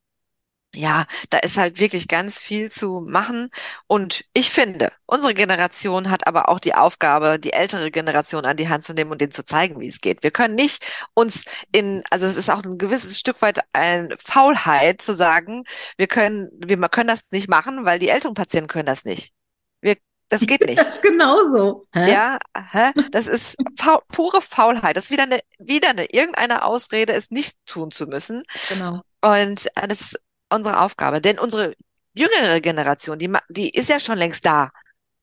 ja, 0.72 1.06
da 1.30 1.38
ist 1.38 1.56
halt 1.56 1.80
wirklich 1.80 2.06
ganz 2.06 2.38
viel 2.38 2.70
zu 2.70 3.00
machen. 3.00 3.50
Und 3.88 4.24
ich 4.34 4.50
finde, 4.50 4.92
unsere 5.06 5.34
Generation 5.34 6.10
hat 6.10 6.26
aber 6.28 6.48
auch 6.48 6.60
die 6.60 6.74
Aufgabe, 6.74 7.38
die 7.40 7.52
ältere 7.52 7.90
Generation 7.90 8.44
an 8.44 8.56
die 8.56 8.68
Hand 8.68 8.84
zu 8.84 8.94
nehmen 8.94 9.10
und 9.10 9.20
denen 9.20 9.32
zu 9.32 9.44
zeigen, 9.44 9.80
wie 9.80 9.88
es 9.88 10.00
geht. 10.00 10.22
Wir 10.22 10.30
können 10.30 10.54
nicht 10.54 10.86
uns 11.14 11.44
in, 11.72 12.04
also 12.10 12.26
es 12.26 12.36
ist 12.36 12.50
auch 12.50 12.62
ein 12.62 12.78
gewisses 12.78 13.18
Stück 13.18 13.42
weit 13.42 13.60
eine 13.72 14.16
Faulheit 14.16 15.02
zu 15.02 15.12
sagen, 15.12 15.64
wir 15.96 16.06
können, 16.06 16.50
wir 16.64 16.76
können 16.88 17.08
das 17.08 17.22
nicht 17.32 17.48
machen, 17.48 17.84
weil 17.84 17.98
die 17.98 18.08
älteren 18.08 18.34
Patienten 18.34 18.68
können 18.68 18.86
das 18.86 19.04
nicht. 19.04 19.32
Wir, 19.80 19.96
das 20.28 20.42
geht 20.42 20.60
nicht. 20.66 20.78
Das 20.78 20.94
ist 20.94 21.02
genauso. 21.02 21.88
Hä? 21.92 22.12
Ja, 22.12 22.38
hä? 22.70 22.92
das 23.10 23.26
ist 23.26 23.56
faul, 23.76 23.98
pure 24.06 24.40
Faulheit. 24.40 24.96
Das 24.96 25.06
ist 25.06 25.10
wieder 25.10 25.24
eine, 25.24 25.40
wieder 25.58 25.90
eine, 25.90 26.04
irgendeine 26.04 26.64
Ausrede, 26.64 27.12
es 27.12 27.32
nicht 27.32 27.56
tun 27.66 27.90
zu 27.90 28.06
müssen. 28.06 28.44
Genau. 28.68 29.00
Und 29.20 29.66
äh, 29.74 29.88
das 29.88 30.14
unsere 30.50 30.80
Aufgabe. 30.80 31.20
Denn 31.20 31.38
unsere 31.38 31.74
jüngere 32.12 32.60
Generation, 32.60 33.18
die, 33.18 33.32
die 33.48 33.70
ist 33.70 33.88
ja 33.88 34.00
schon 34.00 34.18
längst 34.18 34.44
da. 34.44 34.70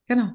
Genau. 0.08 0.32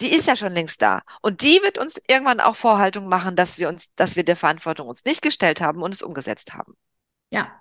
Die 0.00 0.12
ist 0.12 0.26
ja 0.26 0.34
schon 0.34 0.52
längst 0.52 0.82
da. 0.82 1.02
Und 1.22 1.42
die 1.42 1.60
wird 1.62 1.78
uns 1.78 2.00
irgendwann 2.08 2.40
auch 2.40 2.56
Vorhaltung 2.56 3.08
machen, 3.08 3.36
dass 3.36 3.58
wir 3.58 3.68
uns, 3.68 3.86
dass 3.94 4.16
wir 4.16 4.24
der 4.24 4.36
Verantwortung 4.36 4.88
uns 4.88 5.04
nicht 5.04 5.22
gestellt 5.22 5.60
haben 5.60 5.82
und 5.82 5.94
es 5.94 6.02
umgesetzt 6.02 6.54
haben. 6.54 6.74
Ja. 7.30 7.52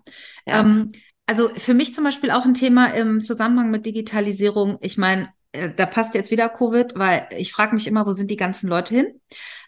ja. 0.47 0.61
Ähm, 0.61 0.93
also 1.25 1.49
für 1.55 1.73
mich 1.73 1.93
zum 1.93 2.03
Beispiel 2.03 2.31
auch 2.31 2.45
ein 2.45 2.53
Thema 2.55 2.87
im 2.87 3.21
Zusammenhang 3.21 3.69
mit 3.69 3.85
Digitalisierung. 3.85 4.77
Ich 4.81 4.97
meine, 4.97 5.29
äh, 5.51 5.69
da 5.73 5.85
passt 5.85 6.15
jetzt 6.15 6.31
wieder 6.31 6.49
Covid, 6.49 6.93
weil 6.95 7.27
ich 7.37 7.53
frage 7.53 7.75
mich 7.75 7.87
immer, 7.87 8.05
wo 8.05 8.11
sind 8.11 8.29
die 8.29 8.35
ganzen 8.35 8.67
Leute 8.67 8.95
hin? 8.95 9.21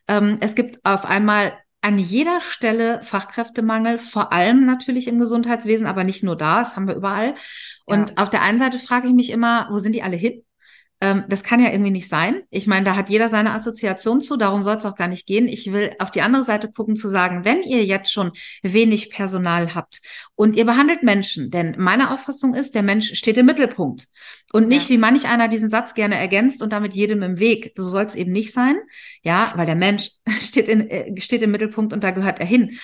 Ähm, 0.08 0.38
es 0.42 0.56
gibt 0.56 0.84
auf 0.84 1.06
einmal 1.06 1.58
an 1.86 2.00
jeder 2.00 2.42
Stelle 2.42 3.04
Fachkräftemangel, 3.04 4.00
vor 4.00 4.34
allem 4.34 4.66
natürlich 4.66 5.08
im 5.08 5.20
Gesundheitswesen, 5.20 5.86
aber 5.86 6.04
nicht 6.04 6.24
nur 6.24 6.36
da, 6.36 6.64
das 6.64 6.76
haben 6.76 6.88
wir 6.88 6.96
überall. 6.96 7.36
Und 7.86 8.10
ja. 8.10 8.16
auf 8.16 8.32
der 8.32 8.42
einen 8.42 8.58
Seite 8.58 8.80
frage 8.80 9.08
ich 9.08 9.14
mich 9.14 9.30
immer, 9.30 9.68
wo 9.70 9.78
sind 9.78 9.94
die 9.94 10.02
alle 10.02 10.18
hin? 10.18 10.44
Ähm, 11.02 11.26
das 11.28 11.44
kann 11.44 11.60
ja 11.60 11.72
irgendwie 11.72 11.92
nicht 11.92 12.10
sein. 12.10 12.42
Ich 12.50 12.68
meine, 12.68 12.86
da 12.86 12.96
hat 12.96 13.10
jeder 13.10 13.28
seine 13.28 13.52
Assoziation 13.52 14.22
zu, 14.22 14.38
darum 14.38 14.64
soll 14.64 14.78
es 14.78 14.86
auch 14.86 14.96
gar 14.96 15.10
nicht 15.10 15.28
gehen. 15.28 15.48
Ich 15.48 15.72
will 15.72 15.94
auf 16.00 16.10
die 16.10 16.22
andere 16.22 16.44
Seite 16.44 16.72
gucken, 16.72 16.96
zu 16.96 17.10
sagen, 17.10 17.44
wenn 17.44 17.64
ihr 17.64 17.84
jetzt 17.84 18.14
schon 18.14 18.32
wenig 18.64 19.10
Personal 19.10 19.76
habt 19.76 20.02
und 20.36 20.56
ihr 20.56 20.66
behandelt 20.66 21.04
Menschen, 21.04 21.52
denn 21.52 21.76
meine 21.78 22.12
Auffassung 22.12 22.54
ist, 22.54 22.76
der 22.76 22.84
Mensch 22.84 23.14
steht 23.16 23.38
im 23.38 23.46
Mittelpunkt 23.46 24.08
und 24.54 24.70
nicht, 24.70 24.90
ja. 24.90 24.96
wie 24.96 24.98
manch 24.98 25.28
einer 25.28 25.50
diesen 25.50 25.70
Satz 25.70 25.96
gerne 25.96 26.18
ergänzt 26.18 26.62
und 26.62 26.72
damit 26.72 26.94
jedem 26.94 27.24
im 27.24 27.40
Weg. 27.40 27.74
So 27.76 27.90
soll 27.90 28.06
es 28.06 28.16
eben 28.16 28.32
nicht 28.32 28.54
sein. 28.54 28.78
Ja, 29.22 29.52
weil 29.56 29.66
der 29.66 29.76
Mensch 29.76 30.12
steht, 30.40 30.70
in, 30.70 30.90
äh, 30.90 31.20
steht 31.20 31.42
im 31.42 31.52
Mittelpunkt 31.52 31.92
und 31.92 32.04
da 32.04 32.12
gehört 32.12 32.40
er 32.40 32.46
hin. 32.46 32.80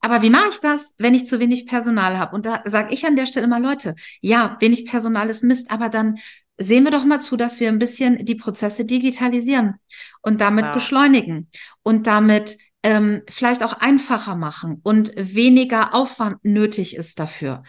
Aber 0.00 0.22
wie 0.22 0.30
mache 0.30 0.50
ich 0.50 0.60
das, 0.60 0.94
wenn 0.98 1.14
ich 1.14 1.26
zu 1.26 1.40
wenig 1.40 1.66
Personal 1.66 2.16
habe? 2.16 2.36
Und 2.36 2.46
da 2.46 2.62
sage 2.64 2.94
ich 2.94 3.04
an 3.06 3.16
der 3.16 3.26
Stelle 3.26 3.46
immer, 3.46 3.58
Leute, 3.58 3.96
ja, 4.20 4.56
wenig 4.60 4.86
Personal 4.86 5.30
ist 5.30 5.42
Mist, 5.42 5.70
aber 5.70 5.88
dann 5.88 6.18
sehen 6.58 6.84
wir 6.84 6.90
doch 6.90 7.04
mal 7.04 7.20
zu, 7.20 7.36
dass 7.36 7.60
wir 7.60 7.68
ein 7.68 7.78
bisschen 7.78 8.24
die 8.24 8.34
Prozesse 8.34 8.84
digitalisieren 8.84 9.74
und 10.22 10.40
damit 10.40 10.64
ja. 10.64 10.72
beschleunigen 10.72 11.48
und 11.82 12.06
damit 12.06 12.56
ähm, 12.82 13.22
vielleicht 13.28 13.62
auch 13.62 13.74
einfacher 13.74 14.36
machen 14.36 14.80
und 14.82 15.12
weniger 15.16 15.94
Aufwand 15.94 16.44
nötig 16.44 16.96
ist 16.96 17.18
dafür. 17.18 17.62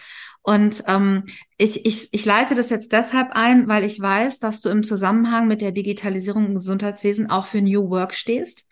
Und 0.44 0.84
ähm, 0.88 1.26
ich, 1.58 1.86
ich, 1.86 2.08
ich 2.14 2.24
leite 2.24 2.56
das 2.56 2.70
jetzt 2.70 2.94
deshalb 2.94 3.32
ein, 3.32 3.68
weil 3.68 3.84
ich 3.84 4.00
weiß, 4.00 4.40
dass 4.40 4.62
du 4.62 4.70
im 4.70 4.84
Zusammenhang 4.84 5.48
mit 5.48 5.60
der 5.60 5.72
Digitalisierung 5.72 6.46
im 6.46 6.56
Gesundheitswesen 6.56 7.30
auch 7.30 7.48
für 7.48 7.62
New 7.62 7.90
Work 7.90 8.16
stehst. 8.16 8.68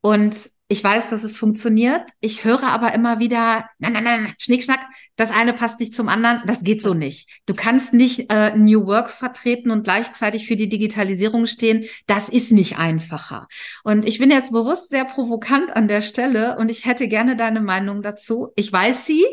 Und 0.00 0.48
ich 0.72 0.82
weiß, 0.82 1.10
dass 1.10 1.22
es 1.22 1.36
funktioniert. 1.36 2.02
Ich 2.20 2.44
höre 2.44 2.64
aber 2.64 2.94
immer 2.94 3.18
wieder, 3.18 3.68
nein, 3.78 3.92
nein, 3.92 4.04
nein, 4.04 4.34
Schnickschnack, 4.38 4.80
das 5.16 5.30
eine 5.30 5.52
passt 5.52 5.78
nicht 5.80 5.94
zum 5.94 6.08
anderen. 6.08 6.40
Das 6.46 6.64
geht 6.64 6.82
so 6.82 6.94
nicht. 6.94 7.28
Du 7.44 7.54
kannst 7.54 7.92
nicht 7.92 8.32
äh, 8.32 8.56
New 8.56 8.86
Work 8.86 9.10
vertreten 9.10 9.70
und 9.70 9.84
gleichzeitig 9.84 10.46
für 10.46 10.56
die 10.56 10.70
Digitalisierung 10.70 11.44
stehen. 11.44 11.84
Das 12.06 12.30
ist 12.30 12.52
nicht 12.52 12.78
einfacher. 12.78 13.48
Und 13.84 14.06
ich 14.06 14.18
bin 14.18 14.30
jetzt 14.30 14.50
bewusst 14.50 14.88
sehr 14.88 15.04
provokant 15.04 15.76
an 15.76 15.88
der 15.88 16.00
Stelle 16.00 16.56
und 16.56 16.70
ich 16.70 16.86
hätte 16.86 17.06
gerne 17.06 17.36
deine 17.36 17.60
Meinung 17.60 18.00
dazu. 18.00 18.48
Ich 18.56 18.72
weiß 18.72 19.04
sie, 19.04 19.26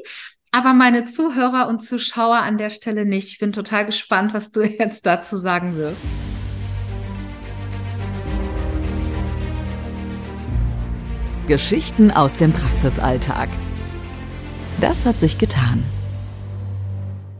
aber 0.51 0.73
meine 0.73 1.05
Zuhörer 1.05 1.69
und 1.69 1.79
Zuschauer 1.79 2.39
an 2.39 2.57
der 2.57 2.69
Stelle 2.69 3.05
nicht. 3.05 3.31
Ich 3.31 3.39
bin 3.39 3.53
total 3.53 3.85
gespannt, 3.85 4.33
was 4.33 4.51
du 4.51 4.61
jetzt 4.79 5.05
dazu 5.05 5.37
sagen 5.37 5.77
wirst. 5.77 6.03
Geschichten 11.49 12.11
aus 12.11 12.37
dem 12.37 12.53
Praxisalltag. 12.53 13.49
Das 14.79 15.05
hat 15.05 15.19
sich 15.19 15.37
getan. 15.37 15.83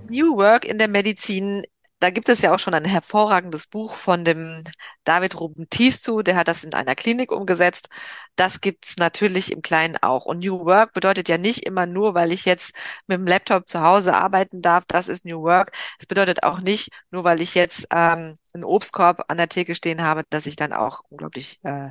New 0.09 0.35
Work 0.35 0.65
in 0.65 0.79
der 0.79 0.87
Medizin 0.87 1.63
da 1.99 2.11
gibt 2.11 2.29
es 2.29 2.41
ja 2.41 2.53
auch 2.53 2.59
schon 2.59 2.73
ein 2.73 2.85
hervorragendes 2.85 3.67
Buch 3.67 3.93
von 3.93 4.23
dem 4.23 4.63
David 5.03 5.39
Ruben 5.39 5.67
zu, 5.69 6.21
der 6.21 6.37
hat 6.37 6.47
das 6.47 6.63
in 6.63 6.73
einer 6.73 6.95
Klinik 6.95 7.31
umgesetzt. 7.31 7.89
Das 8.37 8.61
gibt's 8.61 8.95
natürlich 8.97 9.51
im 9.51 9.61
Kleinen 9.61 9.97
auch. 9.97 10.25
Und 10.25 10.39
New 10.39 10.65
Work 10.65 10.93
bedeutet 10.93 11.27
ja 11.27 11.37
nicht 11.37 11.65
immer 11.65 11.85
nur, 11.85 12.13
weil 12.13 12.31
ich 12.31 12.45
jetzt 12.45 12.73
mit 13.07 13.17
dem 13.17 13.27
Laptop 13.27 13.67
zu 13.67 13.81
Hause 13.81 14.15
arbeiten 14.15 14.61
darf, 14.61 14.85
das 14.87 15.09
ist 15.09 15.25
New 15.25 15.41
Work. 15.41 15.73
Es 15.99 16.05
bedeutet 16.05 16.43
auch 16.43 16.61
nicht, 16.61 16.89
nur 17.11 17.25
weil 17.25 17.41
ich 17.41 17.53
jetzt 17.55 17.87
ähm, 17.91 18.37
einen 18.53 18.63
Obstkorb 18.63 19.25
an 19.27 19.37
der 19.37 19.49
Theke 19.49 19.75
stehen 19.75 20.01
habe, 20.01 20.23
dass 20.29 20.45
ich 20.45 20.55
dann 20.55 20.73
auch 20.73 21.01
unglaublich 21.09 21.59
äh, 21.63 21.89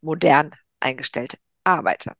modern 0.00 0.52
eingestellt 0.80 1.38
arbeite. 1.68 2.14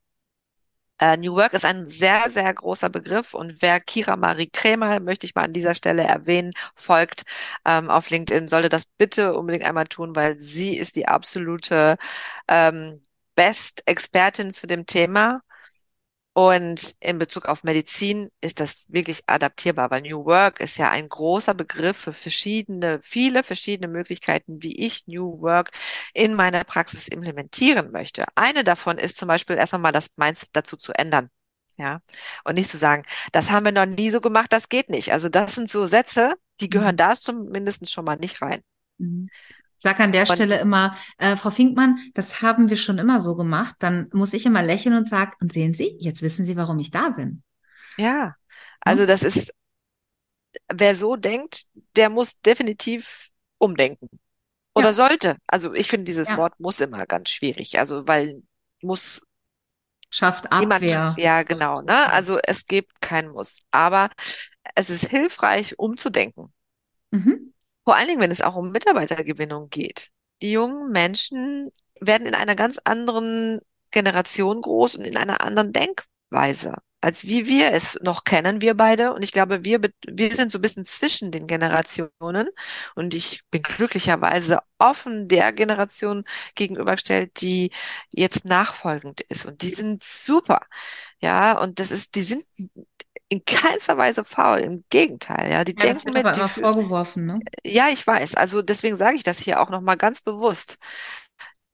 Uh, 1.01 1.15
New 1.15 1.33
Work 1.35 1.53
ist 1.53 1.63
ein 1.63 1.87
sehr, 1.87 2.29
sehr 2.29 2.53
großer 2.53 2.89
Begriff 2.89 3.33
und 3.33 3.61
wer 3.61 3.79
Kira 3.79 4.17
Marie 4.17 4.49
Krämer, 4.51 4.99
möchte 4.99 5.25
ich 5.25 5.33
mal 5.33 5.45
an 5.45 5.53
dieser 5.53 5.73
Stelle 5.73 6.03
erwähnen, 6.03 6.51
folgt 6.75 7.23
ähm, 7.63 7.89
auf 7.89 8.09
LinkedIn, 8.09 8.49
sollte 8.49 8.67
das 8.67 8.83
bitte 8.97 9.33
unbedingt 9.37 9.63
einmal 9.63 9.85
tun, 9.87 10.13
weil 10.15 10.37
sie 10.41 10.75
ist 10.77 10.97
die 10.97 11.07
absolute 11.07 11.95
ähm, 12.49 13.01
Best-Expertin 13.35 14.51
zu 14.53 14.67
dem 14.67 14.85
Thema. 14.85 15.41
Und 16.39 16.95
in 17.01 17.17
Bezug 17.17 17.47
auf 17.47 17.65
Medizin 17.65 18.29
ist 18.39 18.61
das 18.61 18.85
wirklich 18.87 19.23
adaptierbar, 19.27 19.91
weil 19.91 20.03
New 20.03 20.23
Work 20.23 20.61
ist 20.61 20.77
ja 20.77 20.89
ein 20.89 21.09
großer 21.09 21.53
Begriff 21.53 21.97
für 21.97 22.13
verschiedene, 22.13 23.01
viele 23.03 23.43
verschiedene 23.43 23.89
Möglichkeiten, 23.91 24.63
wie 24.63 24.79
ich 24.79 25.05
New 25.05 25.41
Work 25.41 25.71
in 26.13 26.35
meiner 26.35 26.63
Praxis 26.63 27.09
implementieren 27.09 27.91
möchte. 27.91 28.23
Eine 28.35 28.63
davon 28.63 28.97
ist 28.97 29.17
zum 29.17 29.27
Beispiel 29.27 29.57
erstmal 29.57 29.81
mal 29.81 29.91
das 29.91 30.11
Mindset 30.15 30.51
dazu 30.53 30.77
zu 30.77 30.93
ändern. 30.93 31.29
Ja, 31.77 32.01
und 32.45 32.55
nicht 32.55 32.69
zu 32.69 32.77
sagen, 32.77 33.03
das 33.33 33.51
haben 33.51 33.65
wir 33.65 33.73
noch 33.73 33.85
nie 33.85 34.09
so 34.09 34.21
gemacht, 34.21 34.53
das 34.53 34.69
geht 34.69 34.89
nicht. 34.89 35.11
Also 35.11 35.27
das 35.27 35.55
sind 35.55 35.69
so 35.69 35.87
Sätze, 35.87 36.35
die 36.61 36.69
gehören 36.69 36.95
mhm. 36.95 36.99
da 36.99 37.15
zumindest 37.15 37.91
schon 37.91 38.05
mal 38.05 38.15
nicht 38.15 38.41
rein. 38.41 38.61
Mhm 38.97 39.27
sag 39.79 39.99
an 39.99 40.11
der 40.11 40.29
und, 40.29 40.35
Stelle 40.35 40.59
immer, 40.59 40.95
äh, 41.17 41.35
Frau 41.35 41.49
Finkmann, 41.49 41.99
das 42.13 42.41
haben 42.41 42.69
wir 42.69 42.77
schon 42.77 42.97
immer 42.97 43.19
so 43.19 43.35
gemacht. 43.35 43.75
Dann 43.79 44.09
muss 44.13 44.33
ich 44.33 44.45
immer 44.45 44.61
lächeln 44.61 44.95
und 44.95 45.09
sagen, 45.09 45.33
und 45.41 45.51
sehen 45.51 45.73
Sie, 45.73 45.97
jetzt 45.99 46.21
wissen 46.21 46.45
Sie, 46.45 46.55
warum 46.55 46.79
ich 46.79 46.91
da 46.91 47.09
bin. 47.09 47.43
Ja, 47.97 48.35
also 48.81 49.05
das 49.05 49.23
ist, 49.23 49.53
wer 50.73 50.95
so 50.95 51.15
denkt, 51.15 51.65
der 51.95 52.09
muss 52.09 52.39
definitiv 52.41 53.29
umdenken. 53.57 54.09
Oder 54.73 54.89
ja. 54.89 54.93
sollte. 54.93 55.37
Also 55.47 55.73
ich 55.73 55.87
finde 55.87 56.05
dieses 56.05 56.29
ja. 56.29 56.37
Wort 56.37 56.59
muss 56.59 56.79
immer 56.79 57.05
ganz 57.05 57.29
schwierig. 57.29 57.79
Also 57.79 58.07
weil 58.07 58.41
muss 58.81 59.19
schafft 60.09 60.51
Abwehr. 60.51 60.79
Niemand, 60.79 61.19
ja, 61.19 61.43
genau. 61.43 61.81
Ne? 61.81 62.09
Also 62.11 62.39
es 62.43 62.65
gibt 62.65 63.01
kein 63.01 63.29
Muss. 63.29 63.61
Aber 63.71 64.09
es 64.75 64.89
ist 64.89 65.09
hilfreich, 65.09 65.77
umzudenken. 65.77 66.53
Mhm. 67.11 67.53
Vor 67.89 67.95
allen 67.95 68.07
Dingen, 68.07 68.21
wenn 68.21 68.29
es 68.31 68.41
auch 68.43 68.55
um 68.55 68.71
Mitarbeitergewinnung 68.71 69.69
geht. 69.71 70.11
Die 70.43 70.51
jungen 70.51 70.91
Menschen 70.91 71.71
werden 71.99 72.27
in 72.27 72.35
einer 72.35 72.53
ganz 72.55 72.79
anderen 72.83 73.61
Generation 73.91 74.61
groß 74.61 74.93
und 74.95 75.05
in 75.05 75.17
einer 75.17 75.41
anderen 75.41 75.73
Denkweise. 75.73 76.75
als 77.01 77.25
wie 77.27 77.47
wir 77.47 77.71
es 77.73 77.97
noch 78.03 78.25
kennen, 78.25 78.61
wir 78.61 78.75
beide. 78.75 79.13
Und 79.13 79.23
ich 79.23 79.31
glaube, 79.31 79.63
wir, 79.65 79.79
wir 80.05 80.35
sind 80.35 80.51
so 80.51 80.59
ein 80.59 80.61
bisschen 80.61 80.85
zwischen 80.85 81.31
den 81.31 81.47
Generationen. 81.47 82.49
Und 82.93 83.13
ich 83.15 83.41
bin 83.51 83.63
glücklicherweise 83.63 84.59
offen 84.77 85.27
der 85.27 85.51
Generation 85.53 86.25
gegenübergestellt, 86.55 87.41
die 87.41 87.71
jetzt 88.11 88.45
nachfolgend 88.45 89.21
ist. 89.21 89.45
Und 89.47 89.61
die 89.63 89.69
sind 89.73 90.03
super. 90.03 90.61
Ja, 91.21 91.57
und 91.59 91.79
das 91.79 91.91
ist, 91.91 92.15
die 92.15 92.23
sind 92.23 92.45
in 93.29 93.45
keinster 93.45 93.97
Weise 93.97 94.23
faul. 94.23 94.59
Im 94.59 94.83
Gegenteil. 94.89 95.51
Ja, 95.51 95.63
die 95.63 95.75
ja, 95.79 95.93
denken 95.93 96.13
mit. 96.13 96.35
Die, 96.35 96.61
vorgeworfen, 96.61 97.25
ne? 97.25 97.39
Ja, 97.63 97.89
ich 97.89 98.05
weiß. 98.05 98.35
Also 98.35 98.61
deswegen 98.61 98.97
sage 98.97 99.15
ich 99.15 99.23
das 99.23 99.39
hier 99.39 99.61
auch 99.61 99.69
nochmal 99.69 99.97
ganz 99.97 100.21
bewusst. 100.21 100.77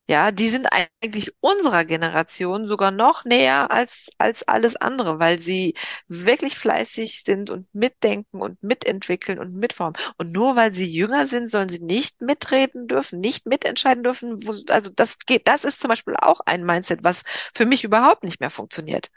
Ja, 0.07 0.31
die 0.31 0.49
sind 0.51 0.67
eigentlich 0.71 1.33
unserer 1.39 1.83
Generation 1.83 2.67
sogar 2.67 2.91
noch 2.91 3.25
näher 3.25 3.71
als, 3.71 4.09
als 4.19 4.47
alles 4.47 4.75
andere, 4.75 5.17
weil 5.17 5.39
sie 5.39 5.73
wirklich 6.07 6.59
fleißig 6.59 7.23
sind 7.23 7.49
und 7.49 7.67
mitdenken 7.73 8.39
und 8.39 8.61
mitentwickeln 8.61 9.39
und 9.39 9.55
mitformen. 9.55 9.95
Und 10.19 10.31
nur 10.31 10.55
weil 10.55 10.71
sie 10.73 10.85
jünger 10.85 11.25
sind, 11.25 11.49
sollen 11.49 11.69
sie 11.69 11.79
nicht 11.79 12.21
mitreden 12.21 12.87
dürfen, 12.87 13.19
nicht 13.19 13.47
mitentscheiden 13.47 14.03
dürfen. 14.03 14.39
Also 14.69 14.91
das 14.95 15.17
geht, 15.25 15.47
das 15.47 15.63
ist 15.65 15.81
zum 15.81 15.89
Beispiel 15.89 16.15
auch 16.17 16.39
ein 16.45 16.63
Mindset, 16.63 17.03
was 17.03 17.23
für 17.55 17.65
mich 17.65 17.83
überhaupt 17.83 18.23
nicht 18.23 18.39
mehr 18.39 18.51
funktioniert. 18.51 19.09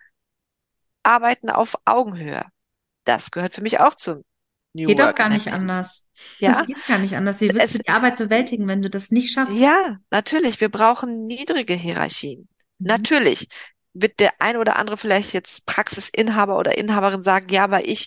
Arbeiten 1.03 1.51
auf 1.51 1.77
Augenhöhe. 1.85 2.45
Das 3.05 3.31
gehört 3.31 3.55
für 3.55 3.63
mich 3.63 3.81
auch 3.81 3.95
zum 3.95 4.25
New 4.75 4.87
Geht 4.87 4.99
Work 4.99 5.11
doch 5.11 5.15
gar 5.17 5.29
nicht 5.29 5.49
anders. 5.49 6.05
Ja. 6.39 6.53
Das 6.53 6.67
geht 6.67 6.87
gar 6.87 6.99
nicht 6.99 7.17
anders. 7.17 7.41
Wie 7.41 7.49
willst 7.49 7.67
es, 7.67 7.73
du 7.73 7.79
die 7.79 7.89
Arbeit 7.89 8.17
bewältigen, 8.17 8.69
wenn 8.69 8.83
du 8.83 8.91
das 8.91 9.11
nicht 9.11 9.33
schaffst? 9.33 9.57
Ja, 9.57 9.99
natürlich. 10.11 10.61
Wir 10.61 10.69
brauchen 10.69 11.27
niedrige 11.27 11.75
Hierarchien. 11.75 12.49
Mhm. 12.79 12.87
Natürlich 12.87 13.49
wird 14.01 14.21
der 14.21 14.33
ein 14.41 14.57
oder 14.57 14.77
andere 14.77 14.97
vielleicht 14.97 15.33
jetzt 15.33 15.67
Praxisinhaber 15.67 16.59
oder 16.59 16.77
Inhaberin 16.79 17.23
sagen, 17.23 17.49
ja, 17.51 17.65
aber 17.65 17.87
ich 17.87 18.07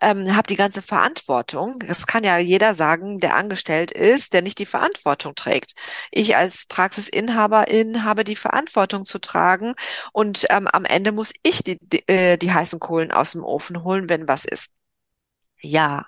ähm, 0.00 0.34
habe 0.36 0.48
die 0.48 0.56
ganze 0.56 0.82
Verantwortung. 0.82 1.80
Das 1.86 2.06
kann 2.06 2.24
ja 2.24 2.38
jeder 2.38 2.74
sagen, 2.74 3.18
der 3.18 3.36
angestellt 3.36 3.90
ist, 3.90 4.32
der 4.32 4.42
nicht 4.42 4.58
die 4.58 4.66
Verantwortung 4.66 5.34
trägt. 5.34 5.72
Ich 6.10 6.36
als 6.36 6.66
Praxisinhaberin 6.66 8.04
habe 8.04 8.24
die 8.24 8.36
Verantwortung 8.36 9.06
zu 9.06 9.18
tragen 9.18 9.74
und 10.12 10.46
ähm, 10.50 10.68
am 10.68 10.84
Ende 10.84 11.12
muss 11.12 11.32
ich 11.42 11.62
die, 11.62 11.78
die, 11.80 12.06
äh, 12.08 12.36
die 12.36 12.52
heißen 12.52 12.80
Kohlen 12.80 13.12
aus 13.12 13.32
dem 13.32 13.44
Ofen 13.44 13.84
holen, 13.84 14.08
wenn 14.08 14.28
was 14.28 14.44
ist. 14.44 14.70
Ja, 15.60 16.06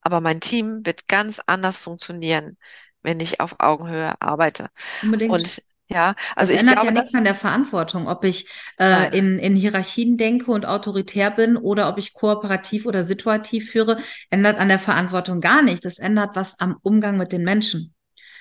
aber 0.00 0.20
mein 0.20 0.40
Team 0.40 0.84
wird 0.84 1.08
ganz 1.08 1.40
anders 1.46 1.80
funktionieren, 1.80 2.58
wenn 3.02 3.20
ich 3.20 3.40
auf 3.40 3.56
Augenhöhe 3.58 4.20
arbeite. 4.20 4.70
Unbedingt. 5.02 5.32
Und 5.32 5.62
ja, 5.86 6.14
also 6.34 6.52
das 6.52 6.54
ich 6.54 6.60
ändert 6.60 6.76
glaube, 6.76 6.94
ja 6.94 7.00
nichts 7.00 7.14
an 7.14 7.24
der 7.24 7.34
Verantwortung, 7.34 8.08
ob 8.08 8.24
ich 8.24 8.48
äh, 8.78 9.16
in, 9.16 9.38
in 9.38 9.54
Hierarchien 9.54 10.16
denke 10.16 10.50
und 10.50 10.64
autoritär 10.64 11.30
bin 11.30 11.56
oder 11.56 11.88
ob 11.88 11.98
ich 11.98 12.14
kooperativ 12.14 12.86
oder 12.86 13.02
situativ 13.02 13.70
führe, 13.70 13.98
ändert 14.30 14.58
an 14.58 14.68
der 14.68 14.78
Verantwortung 14.78 15.40
gar 15.40 15.62
nichts. 15.62 15.82
Das 15.82 15.98
ändert 15.98 16.36
was 16.36 16.58
am 16.58 16.78
Umgang 16.82 17.18
mit 17.18 17.32
den 17.32 17.44
Menschen. 17.44 17.94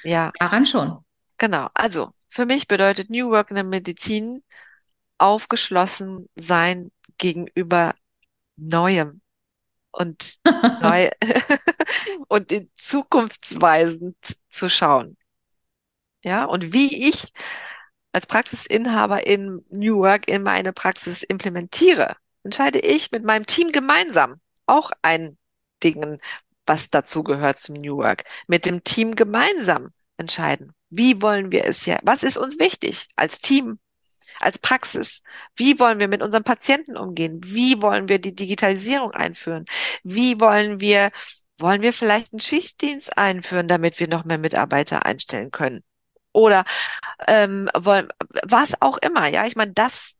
Ja. 0.03 0.31
Daran 0.39 0.65
schon. 0.65 1.00
Genau. 1.38 1.67
Also 1.73 2.12
für 2.29 2.45
mich 2.45 2.67
bedeutet 2.67 3.09
New 3.09 3.29
Work 3.29 3.51
in 3.51 3.55
der 3.55 3.65
Medizin 3.65 4.41
aufgeschlossen 5.17 6.29
sein 6.35 6.91
gegenüber 7.17 7.93
Neuem 8.55 9.21
und 9.91 10.35
neu 10.81 11.09
und 12.27 12.51
in 12.51 12.71
zukunftsweisend 12.75 14.15
zu 14.50 14.69
schauen. 14.69 15.17
Ja, 16.24 16.46
und 16.46 16.74
wie 16.74 17.10
ich 17.10 17.34
als 18.13 18.27
Praxisinhaber 18.27 19.25
in 19.27 19.65
New 19.70 19.98
Work 20.00 20.27
in 20.27 20.44
meine 20.44 20.72
Praxis 20.74 21.24
implementiere, 21.24 22.15
entscheide 22.44 22.80
ich 22.80 23.12
mit 23.12 23.24
meinem 23.24 23.46
Team 23.46 23.72
gemeinsam 23.72 24.39
auch 24.65 24.92
ein 25.01 25.38
Ding, 25.84 26.20
was 26.65 26.89
dazu 26.89 27.24
gehört 27.24 27.60
zum 27.60 27.75
New 27.75 27.98
Work. 27.98 28.24
Mit 28.48 28.65
dem 28.65 28.84
Team 28.84 29.15
gemeinsam 29.15 29.89
entscheiden. 30.18 30.74
Wie 30.89 31.22
wollen 31.22 31.51
wir 31.51 31.65
es 31.65 31.86
ja? 31.86 32.00
Was 32.03 32.24
ist 32.24 32.38
uns 32.38 32.60
wichtig 32.60 33.08
als 33.15 33.39
Team? 33.39 33.80
als 34.39 34.58
Praxis. 34.60 35.22
Wie 35.56 35.80
wollen 35.80 36.00
wir 36.00 36.08
mit 36.08 36.24
unseren 36.24 36.44
Patienten 36.44 36.98
umgehen? 36.98 37.39
Wie 37.44 37.82
wollen 37.82 38.10
wir 38.10 38.20
die 38.20 38.36
Digitalisierung 38.36 39.12
einführen? 39.12 39.65
Wie 40.03 40.39
wollen 40.39 40.80
wir, 40.80 41.12
wollen 41.58 41.82
wir 41.82 41.94
vielleicht 41.94 42.34
einen 42.34 42.39
Schichtdienst 42.39 43.18
einführen, 43.18 43.68
damit 43.68 44.00
wir 44.00 44.08
noch 44.08 44.25
mehr 44.25 44.38
Mitarbeiter 44.39 45.06
einstellen 45.06 45.51
können? 45.51 45.84
Oder 46.33 46.65
ähm, 47.27 47.69
wollen, 47.77 48.09
was 48.43 48.81
auch 48.81 48.97
immer. 48.97 49.27
Ja, 49.27 49.45
ich 49.45 49.55
meine, 49.55 49.73
das 49.73 50.15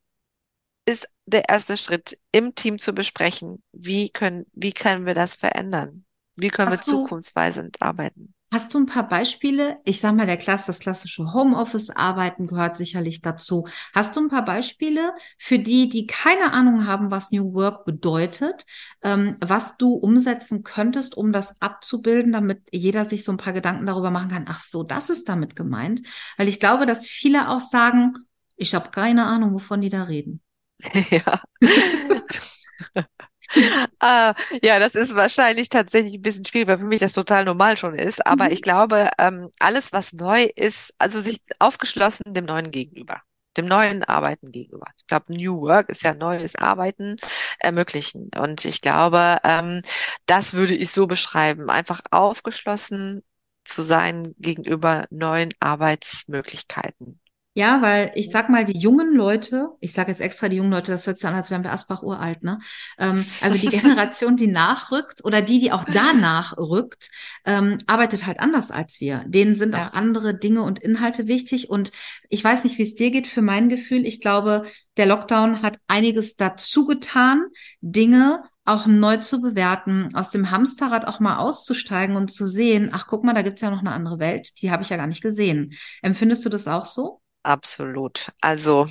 ist 0.86 1.08
der 1.26 1.50
erste 1.50 1.78
Schritt 1.78 2.18
im 2.32 2.56
Team 2.56 2.80
zu 2.80 2.94
besprechen. 2.94 3.64
Wie 3.72 4.10
können, 4.10 4.46
wie 4.54 4.74
können 4.74 5.06
wir 5.06 5.14
das 5.14 5.36
verändern? 5.36 6.06
Wie 6.36 6.50
können 6.50 6.72
Hast 6.72 6.88
wir 6.88 6.94
zukunftsweisend 6.94 7.82
arbeiten? 7.82 8.34
Hast 8.54 8.72
du 8.76 8.78
ein 8.78 8.86
paar 8.86 9.08
Beispiele? 9.08 9.80
Ich 9.84 10.00
sag 10.00 10.14
mal, 10.16 10.28
der 10.28 10.38
Klasse, 10.38 10.68
das 10.68 10.78
klassische 10.78 11.34
Homeoffice-Arbeiten 11.34 12.46
gehört 12.46 12.78
sicherlich 12.78 13.22
dazu. 13.22 13.66
Hast 13.96 14.16
du 14.16 14.22
ein 14.22 14.30
paar 14.30 14.46
Beispiele 14.46 15.14
für 15.40 15.58
die, 15.58 15.90
die 15.90 16.06
keine 16.06 16.54
Ahnung 16.54 16.86
haben, 16.86 17.10
was 17.10 17.32
New 17.32 17.56
Work 17.56 17.84
bedeutet, 17.84 18.64
ähm, 19.02 19.38
was 19.44 19.76
du 19.78 19.94
umsetzen 19.96 20.62
könntest, 20.62 21.18
um 21.18 21.32
das 21.32 21.60
abzubilden, 21.64 22.32
damit 22.32 22.62
jeder 22.72 23.06
sich 23.06 23.24
so 23.24 23.32
ein 23.32 23.38
paar 23.38 23.54
Gedanken 23.54 23.88
darüber 23.88 24.12
machen 24.12 24.30
kann, 24.30 24.46
ach 24.48 24.62
so, 24.64 24.84
das 24.84 25.10
ist 25.10 25.28
damit 25.28 25.56
gemeint. 25.56 26.02
Weil 26.38 26.48
ich 26.48 26.60
glaube, 26.60 26.86
dass 26.86 27.08
viele 27.08 27.50
auch 27.50 27.62
sagen, 27.62 28.14
ich 28.56 28.76
habe 28.76 28.92
keine 28.92 29.26
Ahnung, 29.26 29.54
wovon 29.56 29.82
die 29.82 29.90
da 29.90 30.04
reden. 30.04 30.42
Ja. 31.10 31.42
ah, 34.00 34.34
ja, 34.62 34.80
das 34.80 34.96
ist 34.96 35.16
wahrscheinlich 35.16 35.70
tatsächlich 35.70 36.16
ein 36.16 36.22
bisschen 36.22 36.46
schwierig, 36.46 36.68
weil 36.68 36.78
für 36.80 36.86
mich 36.86 37.00
das 37.00 37.14
total 37.14 37.46
normal 37.46 37.78
schon 37.78 37.96
ist. 37.96 38.26
Aber 38.26 38.46
mhm. 38.46 38.52
ich 38.52 38.62
glaube, 38.62 39.10
ähm, 39.18 39.50
alles, 39.60 39.94
was 39.94 40.14
neu 40.14 40.44
ist, 40.56 40.94
also 40.98 41.22
sich 41.22 41.42
aufgeschlossen 41.60 42.34
dem 42.34 42.46
Neuen 42.46 42.72
gegenüber, 42.72 43.22
dem 43.58 43.66
neuen 43.66 44.04
Arbeiten 44.04 44.52
gegenüber. 44.52 44.88
Ich 44.98 45.08
glaube, 45.08 45.34
New 45.34 45.62
Work 45.62 45.90
ist 45.90 46.04
ja 46.04 46.14
neues 46.14 46.56
Arbeiten 46.56 47.18
ermöglichen. 47.60 48.30
Und 48.38 48.66
ich 48.66 48.82
glaube, 48.82 49.38
ähm, 49.44 49.82
das 50.26 50.54
würde 50.54 50.76
ich 50.76 50.92
so 50.92 51.08
beschreiben. 51.08 51.70
Einfach 51.70 52.02
aufgeschlossen 52.12 53.24
zu 53.64 53.84
sein 53.84 54.34
gegenüber 54.38 55.06
neuen 55.10 55.54
Arbeitsmöglichkeiten. 55.60 57.20
Ja, 57.56 57.84
weil 57.84 58.12
ich 58.16 58.32
sag 58.32 58.50
mal, 58.50 58.66
die 58.66 58.78
jungen 58.78 59.14
Leute, 59.14 59.70
ich 59.80 59.94
sage 59.94 60.10
jetzt 60.10 60.22
extra 60.22 60.50
die 60.50 60.58
jungen 60.58 60.72
Leute, 60.72 60.92
das 60.92 61.06
hört 61.06 61.20
sich 61.20 61.28
an, 61.28 61.36
als 61.36 61.52
wären 61.52 61.64
wir 61.64 61.72
Asbach 61.72 62.02
uralt, 62.02 62.42
ne? 62.42 62.58
Ähm, 62.98 63.24
also 63.42 63.70
die 63.70 63.78
Generation, 63.78 64.36
die 64.36 64.48
nachrückt 64.48 65.24
oder 65.24 65.44
die, 65.44 65.60
die 65.60 65.72
auch 65.72 65.84
danach 65.84 66.58
rückt, 66.58 67.12
ähm, 67.46 67.78
arbeitet 67.86 68.26
halt 68.26 68.40
anders 68.40 68.72
als 68.72 69.00
wir. 69.00 69.24
Denen 69.28 69.56
sind 69.56 69.76
ja. 69.76 69.88
auch 69.88 69.94
andere 69.94 70.34
Dinge 70.34 70.64
und 70.64 70.80
Inhalte 70.80 71.28
wichtig. 71.28 71.70
Und 71.70 71.92
ich 72.28 72.44
weiß 72.44 72.64
nicht, 72.64 72.80
wie 72.80 72.84
es 72.84 72.96
dir 72.96 73.12
geht, 73.12 73.28
für 73.28 73.44
mein 73.44 73.70
Gefühl. 73.70 74.08
Ich 74.08 74.20
glaube, 74.20 74.64
der 74.98 75.06
Lockdown 75.06 75.62
hat 75.62 75.78
einiges 75.88 76.36
dazu 76.36 76.86
getan, 76.88 77.46
Dinge 77.82 78.44
auch 78.66 78.88
neu 78.88 79.18
zu 79.18 79.42
bewerten, 79.42 80.10
aus 80.16 80.32
dem 80.32 80.50
Hamsterrad 80.50 81.06
auch 81.06 81.20
mal 81.20 81.38
auszusteigen 81.38 82.16
und 82.16 82.32
zu 82.32 82.48
sehen, 82.48 82.90
ach 82.94 83.08
guck 83.08 83.24
mal, 83.24 83.34
da 83.34 83.42
gibt's 83.42 83.62
ja 83.62 83.70
noch 83.70 83.82
eine 83.82 83.92
andere 83.92 84.20
Welt, 84.20 84.62
die 84.62 84.72
habe 84.72 84.84
ich 84.84 84.90
ja 84.90 84.98
gar 84.98 85.08
nicht 85.08 85.22
gesehen. 85.22 85.74
Empfindest 86.02 86.46
du 86.46 86.50
das 86.50 86.68
auch 86.68 86.86
so? 86.86 87.20
Absolut. 87.44 88.32
Also, 88.42 88.88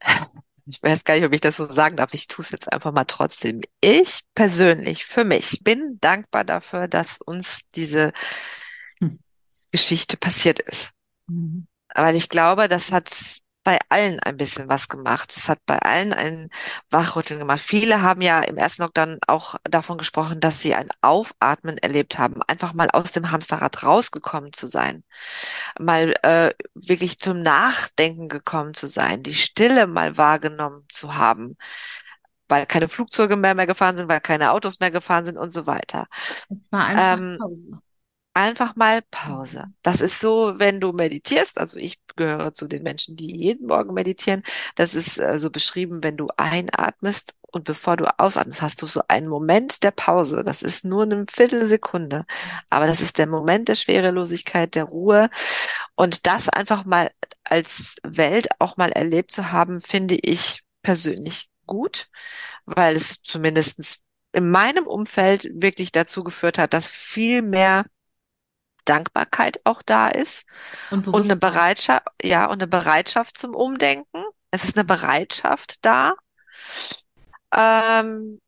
ich 0.66 0.82
weiß 0.82 1.04
gar 1.04 1.14
nicht, 1.14 1.24
ob 1.24 1.34
ich 1.34 1.40
das 1.40 1.56
so 1.56 1.66
sagen 1.66 1.96
darf. 1.96 2.14
Ich 2.14 2.26
tue 2.26 2.44
es 2.44 2.50
jetzt 2.50 2.72
einfach 2.72 2.92
mal 2.92 3.04
trotzdem. 3.04 3.60
Ich 3.80 4.22
persönlich, 4.34 5.04
für 5.04 5.24
mich, 5.24 5.60
bin 5.62 5.98
dankbar 6.00 6.44
dafür, 6.44 6.88
dass 6.88 7.18
uns 7.20 7.60
diese 7.74 8.12
hm. 9.00 9.18
Geschichte 9.70 10.16
passiert 10.16 10.60
ist. 10.60 10.90
Mhm. 11.26 11.66
Weil 11.94 12.16
ich 12.16 12.28
glaube, 12.28 12.68
das 12.68 12.92
hat 12.92 13.08
bei 13.66 13.80
allen 13.88 14.20
ein 14.20 14.36
bisschen 14.36 14.68
was 14.68 14.86
gemacht. 14.86 15.34
Es 15.36 15.48
hat 15.48 15.58
bei 15.66 15.80
allen 15.80 16.12
ein 16.12 16.50
Wachrütteln 16.88 17.40
gemacht. 17.40 17.58
Viele 17.58 18.00
haben 18.00 18.22
ja 18.22 18.40
im 18.42 18.56
ersten 18.58 18.82
Lockdown 18.82 19.18
auch 19.26 19.56
davon 19.64 19.98
gesprochen, 19.98 20.38
dass 20.38 20.60
sie 20.60 20.76
ein 20.76 20.88
Aufatmen 21.00 21.76
erlebt 21.78 22.16
haben, 22.16 22.42
einfach 22.46 22.74
mal 22.74 22.88
aus 22.92 23.10
dem 23.10 23.32
Hamsterrad 23.32 23.82
rausgekommen 23.82 24.52
zu 24.52 24.68
sein, 24.68 25.02
mal 25.80 26.14
äh, 26.22 26.52
wirklich 26.74 27.18
zum 27.18 27.42
Nachdenken 27.42 28.28
gekommen 28.28 28.72
zu 28.72 28.86
sein, 28.86 29.24
die 29.24 29.34
Stille 29.34 29.88
mal 29.88 30.16
wahrgenommen 30.16 30.84
zu 30.88 31.16
haben 31.16 31.56
weil 32.48 32.64
keine 32.66 32.86
Flugzeuge 32.88 33.34
mehr, 33.34 33.56
mehr 33.56 33.66
gefahren 33.66 33.96
sind, 33.96 34.08
weil 34.08 34.20
keine 34.20 34.52
Autos 34.52 34.78
mehr 34.78 34.92
gefahren 34.92 35.24
sind 35.24 35.36
und 35.36 35.50
so 35.52 35.66
weiter. 35.66 36.06
Es 36.48 36.70
war 36.70 36.86
einfach 36.86 37.18
ähm, 37.18 37.38
Pause 37.40 37.80
einfach 38.36 38.76
mal 38.76 39.00
Pause. 39.10 39.64
Das 39.82 40.02
ist 40.02 40.20
so, 40.20 40.58
wenn 40.58 40.78
du 40.78 40.92
meditierst, 40.92 41.58
also 41.58 41.78
ich 41.78 41.98
gehöre 42.16 42.52
zu 42.52 42.68
den 42.68 42.82
Menschen, 42.82 43.16
die 43.16 43.34
jeden 43.34 43.66
Morgen 43.66 43.94
meditieren. 43.94 44.42
Das 44.74 44.94
ist 44.94 45.18
äh, 45.18 45.38
so 45.38 45.50
beschrieben, 45.50 46.04
wenn 46.04 46.18
du 46.18 46.28
einatmest 46.36 47.34
und 47.50 47.64
bevor 47.64 47.96
du 47.96 48.04
ausatmest, 48.18 48.60
hast 48.60 48.82
du 48.82 48.86
so 48.86 49.00
einen 49.08 49.28
Moment 49.28 49.82
der 49.82 49.90
Pause. 49.90 50.44
Das 50.44 50.62
ist 50.62 50.84
nur 50.84 51.04
eine 51.04 51.24
Viertelsekunde. 51.30 52.26
Aber 52.68 52.86
das 52.86 53.00
ist 53.00 53.16
der 53.16 53.26
Moment 53.26 53.68
der 53.68 53.74
Schwerelosigkeit, 53.74 54.74
der 54.74 54.84
Ruhe. 54.84 55.30
Und 55.94 56.26
das 56.26 56.50
einfach 56.50 56.84
mal 56.84 57.10
als 57.42 57.96
Welt 58.02 58.48
auch 58.58 58.76
mal 58.76 58.92
erlebt 58.92 59.32
zu 59.32 59.50
haben, 59.50 59.80
finde 59.80 60.16
ich 60.16 60.62
persönlich 60.82 61.48
gut, 61.64 62.08
weil 62.66 62.96
es 62.96 63.22
zumindestens 63.22 64.00
in 64.32 64.50
meinem 64.50 64.86
Umfeld 64.86 65.48
wirklich 65.54 65.90
dazu 65.90 66.22
geführt 66.22 66.58
hat, 66.58 66.74
dass 66.74 66.90
viel 66.90 67.40
mehr 67.40 67.86
Dankbarkeit 68.86 69.60
auch 69.64 69.82
da 69.82 70.08
ist 70.08 70.44
Und 70.90 71.06
und 71.10 71.24
eine. 71.24 71.36
Bereitschaft, 71.36 72.04
ja, 72.22 72.46
und 72.46 72.62
eine 72.62 72.68
Bereitschaft 72.68 73.38
zum 73.38 73.54
Umdenken. 73.54 74.24
Es 74.50 74.64
ist 74.64 74.76
eine 74.76 74.84
Bereitschaft 74.86 75.76
da. 75.82 76.14
Ähm, 77.54 78.40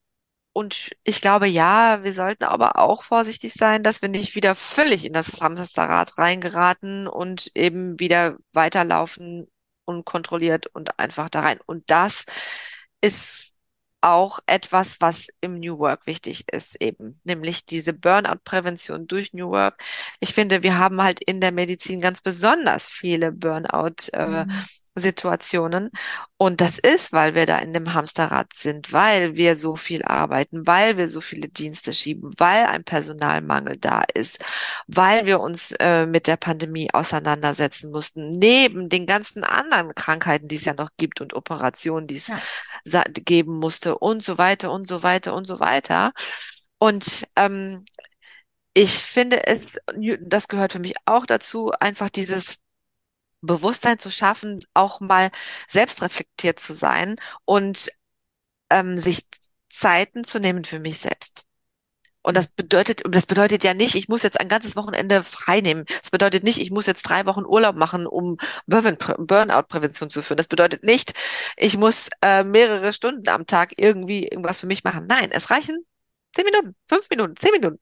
und 0.53 0.91
ich 1.05 1.21
glaube, 1.21 1.49
ja, 1.49 2.03
wir 2.05 2.13
sollten 2.13 2.45
aber 2.45 2.79
auch 2.79 3.03
vorsichtig 3.05 3.55
sein, 3.55 3.83
dass 3.83 4.03
wir 4.03 4.09
nicht 4.09 4.35
wieder 4.35 4.55
völlig 4.57 5.05
in 5.05 5.13
das 5.13 5.41
Hamsterrad 5.41 6.19
reingeraten 6.19 7.07
und 7.09 7.53
eben 7.55 8.01
wieder 8.01 8.37
weiterlaufen 8.53 9.49
unkontrolliert 9.87 10.67
und 10.69 10.99
einfach 10.99 11.31
da 11.31 11.41
rein. 11.41 11.61
Und 11.67 11.91
das 11.91 12.25
ist 13.01 13.48
auch 14.01 14.41
etwas, 14.47 15.01
was 15.01 15.29
im 15.41 15.59
New 15.59 15.79
Work 15.79 16.07
wichtig 16.07 16.45
ist, 16.53 16.77
eben, 16.81 17.21
nämlich 17.25 17.67
diese 17.67 17.93
Burnout-Prävention 17.93 19.07
durch 19.09 19.33
New 19.33 19.51
Work. 19.51 19.83
Ich 20.21 20.35
finde, 20.35 20.63
wir 20.63 20.79
haben 20.79 21.03
halt 21.03 21.21
in 21.25 21.41
der 21.41 21.53
Medizin 21.53 22.01
ganz 22.01 22.21
besonders 22.23 22.89
viele 22.89 23.33
Burnout, 23.33 24.09
äh, 24.13 24.47
Mhm. 24.47 24.69
Situationen. 25.01 25.91
Und 26.37 26.61
das 26.61 26.79
ist, 26.79 27.13
weil 27.13 27.35
wir 27.35 27.47
da 27.47 27.59
in 27.59 27.73
dem 27.73 27.95
Hamsterrad 27.95 28.53
sind, 28.53 28.93
weil 28.93 29.37
wir 29.37 29.57
so 29.57 29.77
viel 29.77 30.03
arbeiten, 30.05 30.67
weil 30.67 30.97
wir 30.97 31.09
so 31.09 31.21
viele 31.21 31.49
Dienste 31.49 31.93
schieben, 31.93 32.33
weil 32.39 32.67
ein 32.67 32.85
Personalmangel 32.85 33.77
da 33.77 34.03
ist, 34.15 34.39
weil 34.87 35.27
wir 35.27 35.41
uns 35.41 35.73
äh, 35.81 36.07
mit 36.07 36.27
der 36.27 36.37
Pandemie 36.37 36.89
auseinandersetzen 36.93 37.91
mussten, 37.91 38.31
neben 38.33 38.89
den 38.89 39.07
ganzen 39.07 39.45
anderen 39.45 39.95
Krankheiten, 39.95 40.49
die 40.49 40.57
es 40.57 40.65
ja 40.65 40.75
noch 40.75 40.91
gibt 40.97 41.21
und 41.21 41.35
Operationen, 41.35 42.07
die 42.07 42.17
es 42.17 42.29
Ja. 42.29 43.05
geben 43.25 43.59
musste 43.59 43.99
und 43.99 44.23
so 44.25 44.39
weiter 44.39 44.73
und 44.73 44.87
so 44.89 45.03
weiter 45.03 45.35
und 45.35 45.47
so 45.47 45.61
weiter. 45.61 46.13
Und 46.79 47.27
ähm, 47.37 47.85
ich 48.75 48.93
finde 49.03 49.47
es, 49.47 49.73
das 50.21 50.49
gehört 50.49 50.73
für 50.73 50.79
mich 50.79 50.95
auch 51.05 51.27
dazu, 51.27 51.73
einfach 51.81 52.11
dieses 52.11 52.59
Bewusstsein 53.41 53.99
zu 53.99 54.11
schaffen, 54.11 54.61
auch 54.75 55.01
mal 55.01 55.31
selbstreflektiert 55.69 56.59
zu 56.61 56.73
sein 56.73 57.17
und 57.45 57.91
ähm, 58.71 58.99
sich 58.99 59.27
Zeiten 59.71 60.25
zu 60.25 60.41
nehmen 60.41 60.65
für 60.65 60.81
mich 60.81 60.99
selbst. 60.99 61.45
Und 62.23 62.37
das 62.37 62.49
bedeutet, 62.49 63.03
das 63.09 63.27
bedeutet 63.27 63.65
ja 63.65 63.73
nicht, 63.75 63.95
ich 63.95 64.09
muss 64.09 64.23
jetzt 64.23 64.39
ein 64.41 64.49
ganzes 64.49 64.77
Wochenende 64.77 65.23
frei 65.23 65.61
nehmen. 65.61 65.85
Das 65.89 66.11
bedeutet 66.11 66.45
nicht, 66.45 66.61
ich 66.61 66.71
muss 66.71 66.87
jetzt 66.87 67.03
drei 67.05 67.25
Wochen 67.27 67.45
Urlaub 67.47 67.77
machen, 67.77 68.07
um 68.07 68.37
Burn- 68.67 68.99
Burnout-Prävention 69.19 70.11
zu 70.11 70.23
führen. 70.23 70.37
Das 70.37 70.49
bedeutet 70.49 70.83
nicht, 70.83 71.15
ich 71.57 71.79
muss 71.79 72.09
äh, 72.21 72.45
mehrere 72.45 72.93
Stunden 72.93 73.29
am 73.29 73.47
Tag 73.47 73.73
irgendwie 73.79 74.25
irgendwas 74.25 74.59
für 74.59 74.67
mich 74.67 74.85
machen. 74.85 75.07
Nein, 75.09 75.31
es 75.33 75.51
reichen 75.51 75.87
zehn 76.35 76.45
Minuten, 76.45 76.77
fünf 76.89 77.09
Minuten, 77.09 77.37
zehn 77.37 77.53
Minuten. 77.53 77.79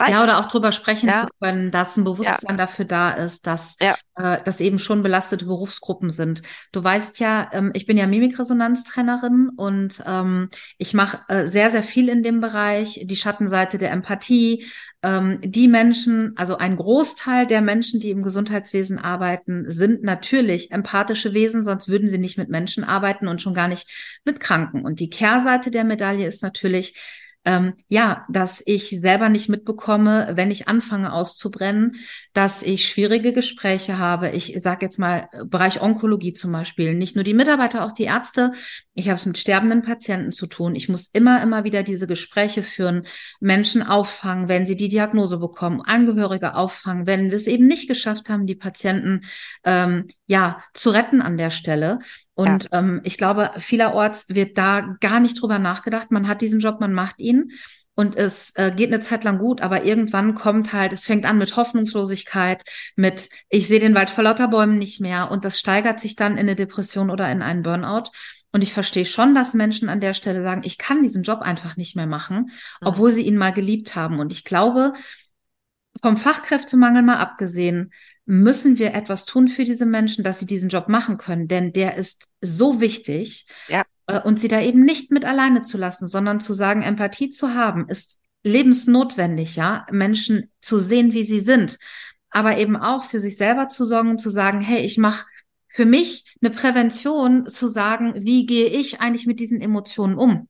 Ja, 0.00 0.06
Reicht. 0.06 0.22
oder 0.22 0.38
auch 0.38 0.46
drüber 0.46 0.72
sprechen 0.72 1.08
Ja. 1.08 1.22
zu 1.22 1.28
können, 1.40 1.70
dass 1.70 1.96
ein 1.96 2.00
Ja. 2.00 2.10
Bewusstsein 2.10 2.56
dafür 2.56 2.86
da 2.86 3.10
ist, 3.10 3.46
dass, 3.46 3.76
Ja. 3.80 3.94
äh, 4.16 4.42
dass 4.42 4.58
eben 4.60 4.78
schon 4.78 5.02
belastete 5.02 5.44
Berufsgruppen 5.44 6.08
sind. 6.10 6.42
Du 6.72 6.82
weißt 6.82 7.18
ja, 7.20 7.50
ähm, 7.52 7.70
ich 7.74 7.84
bin 7.86 7.98
ja 7.98 8.06
Mimikresonanztrainerin 8.06 9.50
und 9.54 10.02
ähm, 10.06 10.48
ich 10.78 10.94
mache 10.94 11.20
äh, 11.28 11.46
sehr, 11.46 11.70
sehr 11.70 11.82
viel 11.82 12.08
in 12.08 12.22
dem 12.22 12.40
Bereich, 12.40 13.00
die 13.04 13.16
Schattenseite 13.16 13.76
der 13.78 13.90
Empathie. 13.92 14.64
Ähm, 15.02 15.40
die 15.44 15.68
Menschen, 15.68 16.32
also 16.36 16.56
ein 16.56 16.76
Großteil 16.76 17.46
der 17.46 17.60
Menschen, 17.60 18.00
die 18.00 18.10
im 18.10 18.22
Gesundheitswesen 18.22 18.98
arbeiten, 18.98 19.64
sind 19.70 20.02
natürlich 20.04 20.70
empathische 20.70 21.34
Wesen, 21.34 21.64
sonst 21.64 21.88
würden 21.88 22.08
sie 22.08 22.18
nicht 22.18 22.38
mit 22.38 22.48
Menschen 22.48 22.84
arbeiten 22.84 23.28
und 23.28 23.42
schon 23.42 23.52
gar 23.54 23.68
nicht 23.68 23.88
mit 24.24 24.40
Kranken. 24.40 24.84
Und 24.84 25.00
die 25.00 25.10
Kehrseite 25.10 25.70
der 25.70 25.84
Medaille 25.84 26.26
ist 26.26 26.42
natürlich, 26.42 26.94
ähm, 27.44 27.74
ja, 27.88 28.22
dass 28.28 28.62
ich 28.64 29.00
selber 29.00 29.28
nicht 29.28 29.48
mitbekomme, 29.48 30.32
wenn 30.34 30.50
ich 30.50 30.68
anfange 30.68 31.12
auszubrennen, 31.12 31.96
dass 32.34 32.62
ich 32.62 32.88
schwierige 32.88 33.32
Gespräche 33.32 33.98
habe. 33.98 34.30
Ich 34.30 34.56
sage 34.62 34.86
jetzt 34.86 34.98
mal 34.98 35.28
Bereich 35.46 35.80
Onkologie 35.82 36.34
zum 36.34 36.52
Beispiel. 36.52 36.94
Nicht 36.94 37.16
nur 37.16 37.24
die 37.24 37.34
Mitarbeiter, 37.34 37.84
auch 37.84 37.92
die 37.92 38.04
Ärzte. 38.04 38.52
Ich 38.94 39.08
habe 39.08 39.16
es 39.16 39.26
mit 39.26 39.38
sterbenden 39.38 39.82
Patienten 39.82 40.32
zu 40.32 40.46
tun. 40.46 40.74
Ich 40.74 40.88
muss 40.88 41.08
immer, 41.08 41.42
immer 41.42 41.64
wieder 41.64 41.82
diese 41.82 42.06
Gespräche 42.06 42.62
führen, 42.62 43.06
Menschen 43.40 43.82
auffangen, 43.82 44.48
wenn 44.48 44.66
sie 44.66 44.76
die 44.76 44.88
Diagnose 44.88 45.38
bekommen, 45.38 45.80
Angehörige 45.80 46.54
auffangen, 46.54 47.06
wenn 47.06 47.30
wir 47.30 47.36
es 47.36 47.46
eben 47.46 47.66
nicht 47.66 47.88
geschafft 47.88 48.28
haben, 48.28 48.46
die 48.46 48.54
Patienten 48.54 49.22
ähm, 49.64 50.06
ja 50.26 50.62
zu 50.74 50.90
retten 50.90 51.22
an 51.22 51.36
der 51.36 51.50
Stelle. 51.50 51.98
Und 52.42 52.68
ähm, 52.72 53.00
ich 53.04 53.18
glaube, 53.18 53.50
vielerorts 53.56 54.26
wird 54.28 54.58
da 54.58 54.96
gar 55.00 55.20
nicht 55.20 55.40
drüber 55.40 55.58
nachgedacht. 55.58 56.10
Man 56.10 56.28
hat 56.28 56.40
diesen 56.40 56.60
Job, 56.60 56.80
man 56.80 56.92
macht 56.92 57.20
ihn. 57.20 57.52
Und 57.94 58.16
es 58.16 58.52
äh, 58.54 58.72
geht 58.74 58.92
eine 58.92 59.02
Zeit 59.02 59.22
lang 59.22 59.38
gut, 59.38 59.60
aber 59.60 59.84
irgendwann 59.84 60.34
kommt 60.34 60.72
halt, 60.72 60.94
es 60.94 61.04
fängt 61.04 61.26
an 61.26 61.36
mit 61.36 61.56
Hoffnungslosigkeit, 61.56 62.62
mit 62.96 63.28
ich 63.50 63.68
sehe 63.68 63.80
den 63.80 63.94
Wald 63.94 64.08
vor 64.08 64.24
lauter 64.24 64.48
Bäumen 64.48 64.78
nicht 64.78 65.00
mehr 65.00 65.30
und 65.30 65.44
das 65.44 65.58
steigert 65.58 66.00
sich 66.00 66.16
dann 66.16 66.32
in 66.32 66.38
eine 66.38 66.56
Depression 66.56 67.10
oder 67.10 67.30
in 67.30 67.42
einen 67.42 67.62
Burnout. 67.62 68.04
Und 68.50 68.62
ich 68.62 68.72
verstehe 68.72 69.04
schon, 69.04 69.34
dass 69.34 69.52
Menschen 69.52 69.90
an 69.90 70.00
der 70.00 70.14
Stelle 70.14 70.42
sagen, 70.42 70.62
ich 70.64 70.78
kann 70.78 71.02
diesen 71.02 71.22
Job 71.22 71.40
einfach 71.40 71.76
nicht 71.76 71.94
mehr 71.94 72.06
machen, 72.06 72.50
obwohl 72.82 73.10
sie 73.10 73.22
ihn 73.22 73.36
mal 73.36 73.52
geliebt 73.52 73.94
haben. 73.94 74.20
Und 74.20 74.32
ich 74.32 74.44
glaube, 74.44 74.94
vom 76.02 76.16
Fachkräftemangel 76.16 77.02
mal 77.02 77.18
abgesehen, 77.18 77.92
müssen 78.24 78.78
wir 78.78 78.94
etwas 78.94 79.26
tun 79.26 79.48
für 79.48 79.64
diese 79.64 79.86
Menschen, 79.86 80.24
dass 80.24 80.38
sie 80.38 80.46
diesen 80.46 80.68
Job 80.68 80.88
machen 80.88 81.18
können, 81.18 81.48
denn 81.48 81.72
der 81.72 81.96
ist 81.96 82.28
so 82.40 82.80
wichtig. 82.80 83.46
Ja. 83.68 83.82
Äh, 84.06 84.20
Und 84.20 84.40
sie 84.40 84.48
da 84.48 84.60
eben 84.60 84.84
nicht 84.84 85.10
mit 85.10 85.24
alleine 85.24 85.62
zu 85.62 85.78
lassen, 85.78 86.08
sondern 86.08 86.40
zu 86.40 86.54
sagen, 86.54 86.82
Empathie 86.82 87.30
zu 87.30 87.54
haben, 87.54 87.88
ist 87.88 88.20
lebensnotwendig, 88.44 89.56
ja, 89.56 89.86
Menschen 89.90 90.50
zu 90.60 90.78
sehen, 90.78 91.12
wie 91.12 91.24
sie 91.24 91.40
sind, 91.40 91.78
aber 92.30 92.58
eben 92.58 92.76
auch 92.76 93.04
für 93.04 93.20
sich 93.20 93.36
selber 93.36 93.68
zu 93.68 93.84
sorgen, 93.84 94.18
zu 94.18 94.30
sagen, 94.30 94.60
hey, 94.60 94.84
ich 94.84 94.98
mache 94.98 95.26
für 95.68 95.86
mich 95.86 96.36
eine 96.40 96.50
Prävention, 96.50 97.46
zu 97.46 97.66
sagen, 97.66 98.14
wie 98.16 98.46
gehe 98.46 98.68
ich 98.68 99.00
eigentlich 99.00 99.26
mit 99.26 99.40
diesen 99.40 99.60
Emotionen 99.60 100.16
um? 100.16 100.48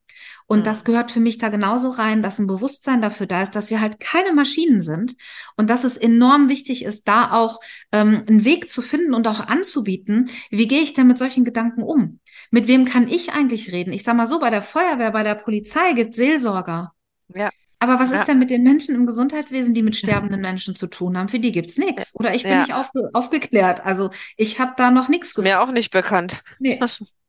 Und 0.53 0.59
Mhm. 0.59 0.63
das 0.65 0.83
gehört 0.83 1.09
für 1.09 1.19
mich 1.19 1.39
da 1.39 1.49
genauso 1.49 1.89
rein, 1.89 2.21
dass 2.21 2.37
ein 2.37 2.45
Bewusstsein 2.45 3.01
dafür 3.01 3.25
da 3.25 3.41
ist, 3.41 3.55
dass 3.55 3.71
wir 3.71 3.81
halt 3.81 3.99
keine 3.99 4.33
Maschinen 4.33 4.81
sind 4.81 5.15
und 5.57 5.67
dass 5.67 5.83
es 5.83 5.97
enorm 5.97 6.47
wichtig 6.47 6.85
ist, 6.85 7.07
da 7.07 7.31
auch 7.31 7.59
ähm, 7.91 8.23
einen 8.27 8.45
Weg 8.45 8.69
zu 8.69 8.83
finden 8.83 9.15
und 9.15 9.27
auch 9.27 9.39
anzubieten, 9.47 10.29
wie 10.51 10.67
gehe 10.67 10.81
ich 10.81 10.93
denn 10.93 11.07
mit 11.07 11.17
solchen 11.17 11.43
Gedanken 11.43 11.81
um? 11.81 12.19
Mit 12.51 12.67
wem 12.67 12.85
kann 12.85 13.07
ich 13.07 13.33
eigentlich 13.33 13.71
reden? 13.71 13.93
Ich 13.93 14.03
sag 14.03 14.15
mal 14.15 14.27
so, 14.27 14.39
bei 14.39 14.51
der 14.51 14.61
Feuerwehr, 14.61 15.09
bei 15.09 15.23
der 15.23 15.33
Polizei 15.35 15.93
gibt 15.93 16.13
Seelsorger. 16.13 16.93
Ja. 17.33 17.49
Aber 17.79 17.99
was 17.99 18.11
Ja. 18.11 18.19
ist 18.19 18.27
denn 18.27 18.37
mit 18.37 18.51
den 18.51 18.61
Menschen 18.61 18.93
im 18.93 19.07
Gesundheitswesen, 19.07 19.73
die 19.73 19.81
mit 19.81 19.95
sterbenden 19.95 20.39
Menschen 20.39 20.75
zu 20.75 20.85
tun 20.85 21.17
haben? 21.17 21.29
Für 21.29 21.39
die 21.39 21.51
gibt's 21.51 21.79
nichts. 21.79 22.13
Oder 22.13 22.35
ich 22.35 22.43
bin 22.43 22.51
Ja. 22.51 22.59
nicht 22.61 22.73
aufge 22.73 23.09
aufgeklärt. 23.13 23.83
Also 23.85 24.11
ich 24.37 24.59
habe 24.59 24.73
da 24.77 24.91
noch 24.91 25.09
nichts 25.09 25.35
Mir 25.35 25.61
auch 25.61 25.71
nicht 25.71 25.91
bekannt. 25.91 26.43
Nee. 26.59 26.79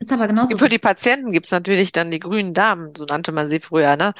Ist 0.00 0.12
aber 0.12 0.26
genauso. 0.26 0.56
Für 0.56 0.68
die 0.68 0.78
Patienten 0.78 1.30
gibt's 1.30 1.50
natürlich 1.50 1.92
dann 1.92 2.10
die 2.10 2.18
grünen 2.18 2.54
Damen, 2.54 2.94
so 2.96 3.04
nannte 3.04 3.32
man 3.32 3.48
sie 3.48 3.60
früher, 3.60 3.96
ne? 3.96 4.14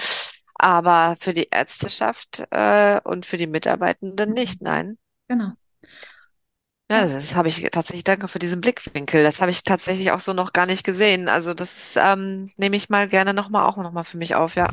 Aber 0.54 1.16
für 1.18 1.32
die 1.32 1.48
Ärzteschaft 1.50 2.44
äh, 2.50 3.00
und 3.02 3.24
für 3.24 3.38
die 3.38 3.46
Mitarbeitenden 3.46 4.32
nicht, 4.32 4.60
nein. 4.60 4.98
Genau. 5.26 5.52
Ja, 6.90 7.06
das 7.06 7.34
habe 7.34 7.48
ich 7.48 7.62
tatsächlich, 7.70 8.04
danke 8.04 8.28
für 8.28 8.40
diesen 8.40 8.60
Blickwinkel. 8.60 9.22
Das 9.22 9.40
habe 9.40 9.50
ich 9.52 9.62
tatsächlich 9.62 10.10
auch 10.10 10.18
so 10.18 10.32
noch 10.32 10.52
gar 10.52 10.66
nicht 10.66 10.84
gesehen. 10.84 11.28
Also 11.28 11.54
das 11.54 11.96
ähm, 11.96 12.50
nehme 12.58 12.76
ich 12.76 12.90
mal 12.90 13.08
gerne 13.08 13.32
nochmal 13.32 13.66
auch 13.66 13.76
nochmal 13.76 14.04
für 14.04 14.18
mich 14.18 14.34
auf, 14.34 14.56
ja. 14.56 14.68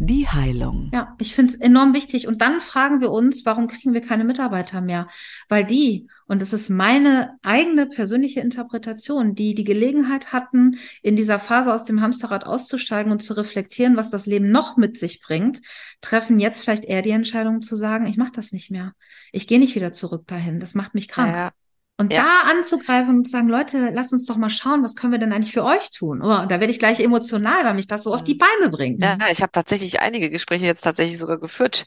Die 0.00 0.28
Heilung. 0.28 0.90
Ja, 0.92 1.14
ich 1.18 1.34
finde 1.34 1.54
es 1.54 1.60
enorm 1.60 1.94
wichtig. 1.94 2.26
Und 2.26 2.42
dann 2.42 2.60
fragen 2.60 3.00
wir 3.00 3.10
uns, 3.10 3.46
warum 3.46 3.68
kriegen 3.68 3.94
wir 3.94 4.00
keine 4.00 4.24
Mitarbeiter 4.24 4.80
mehr? 4.80 5.08
Weil 5.48 5.64
die, 5.64 6.08
und 6.26 6.42
das 6.42 6.52
ist 6.52 6.68
meine 6.68 7.38
eigene 7.42 7.86
persönliche 7.86 8.40
Interpretation, 8.40 9.34
die 9.34 9.54
die 9.54 9.64
Gelegenheit 9.64 10.32
hatten, 10.32 10.78
in 11.02 11.16
dieser 11.16 11.38
Phase 11.38 11.72
aus 11.72 11.84
dem 11.84 12.00
Hamsterrad 12.00 12.44
auszusteigen 12.44 13.12
und 13.12 13.22
zu 13.22 13.34
reflektieren, 13.34 13.96
was 13.96 14.10
das 14.10 14.26
Leben 14.26 14.50
noch 14.50 14.76
mit 14.76 14.98
sich 14.98 15.20
bringt, 15.20 15.60
treffen 16.00 16.38
jetzt 16.38 16.62
vielleicht 16.62 16.84
eher 16.84 17.02
die 17.02 17.10
Entscheidung 17.10 17.62
zu 17.62 17.76
sagen, 17.76 18.06
ich 18.06 18.16
mache 18.16 18.32
das 18.32 18.52
nicht 18.52 18.70
mehr. 18.70 18.92
Ich 19.32 19.46
gehe 19.46 19.58
nicht 19.58 19.74
wieder 19.74 19.92
zurück 19.92 20.26
dahin. 20.26 20.60
Das 20.60 20.74
macht 20.74 20.94
mich 20.94 21.08
krank. 21.08 21.34
Ja, 21.34 21.52
Und 21.96 22.12
Ja. 22.12 22.22
da 22.22 22.50
anzugreifen 22.50 23.18
und 23.18 23.24
zu 23.26 23.30
sagen, 23.30 23.48
Leute, 23.48 23.90
lasst 23.90 24.12
uns 24.12 24.26
doch 24.26 24.36
mal 24.36 24.50
schauen, 24.50 24.82
was 24.82 24.96
können 24.96 25.12
wir 25.12 25.20
denn 25.20 25.32
eigentlich 25.32 25.52
für 25.52 25.64
euch 25.64 25.90
tun? 25.90 26.22
Oh, 26.22 26.26
da 26.46 26.48
werde 26.50 26.70
ich 26.70 26.78
gleich 26.80 26.98
emotional, 27.00 27.64
weil 27.64 27.74
mich 27.74 27.86
das 27.86 28.02
so 28.02 28.12
auf 28.12 28.24
die 28.24 28.34
Beine 28.34 28.68
bringt. 28.70 29.02
ja, 29.02 29.18
ich 29.30 29.42
habe 29.42 29.52
tatsächlich 29.52 30.00
einige 30.00 30.30
Gespräche 30.30 30.64
jetzt 30.66 30.82
tatsächlich 30.82 31.18
sogar 31.18 31.38
geführt 31.38 31.84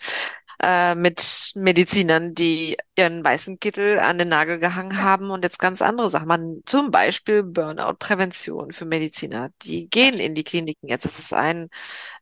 äh, 0.61 0.95
mit 0.95 1.51
Medizinern, 1.55 2.33
die 2.33 2.77
ihren 2.95 3.23
weißen 3.23 3.59
Kittel 3.59 3.99
an 3.99 4.17
den 4.17 4.29
Nagel 4.29 4.59
gehangen 4.59 5.01
haben 5.01 5.29
und 5.29 5.43
jetzt 5.43 5.59
ganz 5.59 5.81
andere 5.81 6.09
Sachen 6.09 6.27
machen. 6.27 6.63
Zum 6.65 6.91
Beispiel 6.91 7.43
Burnout-Prävention 7.43 8.71
für 8.71 8.85
Mediziner. 8.85 9.51
Die 9.63 9.89
gehen 9.89 10.19
in 10.19 10.33
die 10.33 10.43
Kliniken 10.43 10.89
jetzt. 10.89 11.05
Das 11.05 11.19
ist 11.19 11.33
ein 11.33 11.69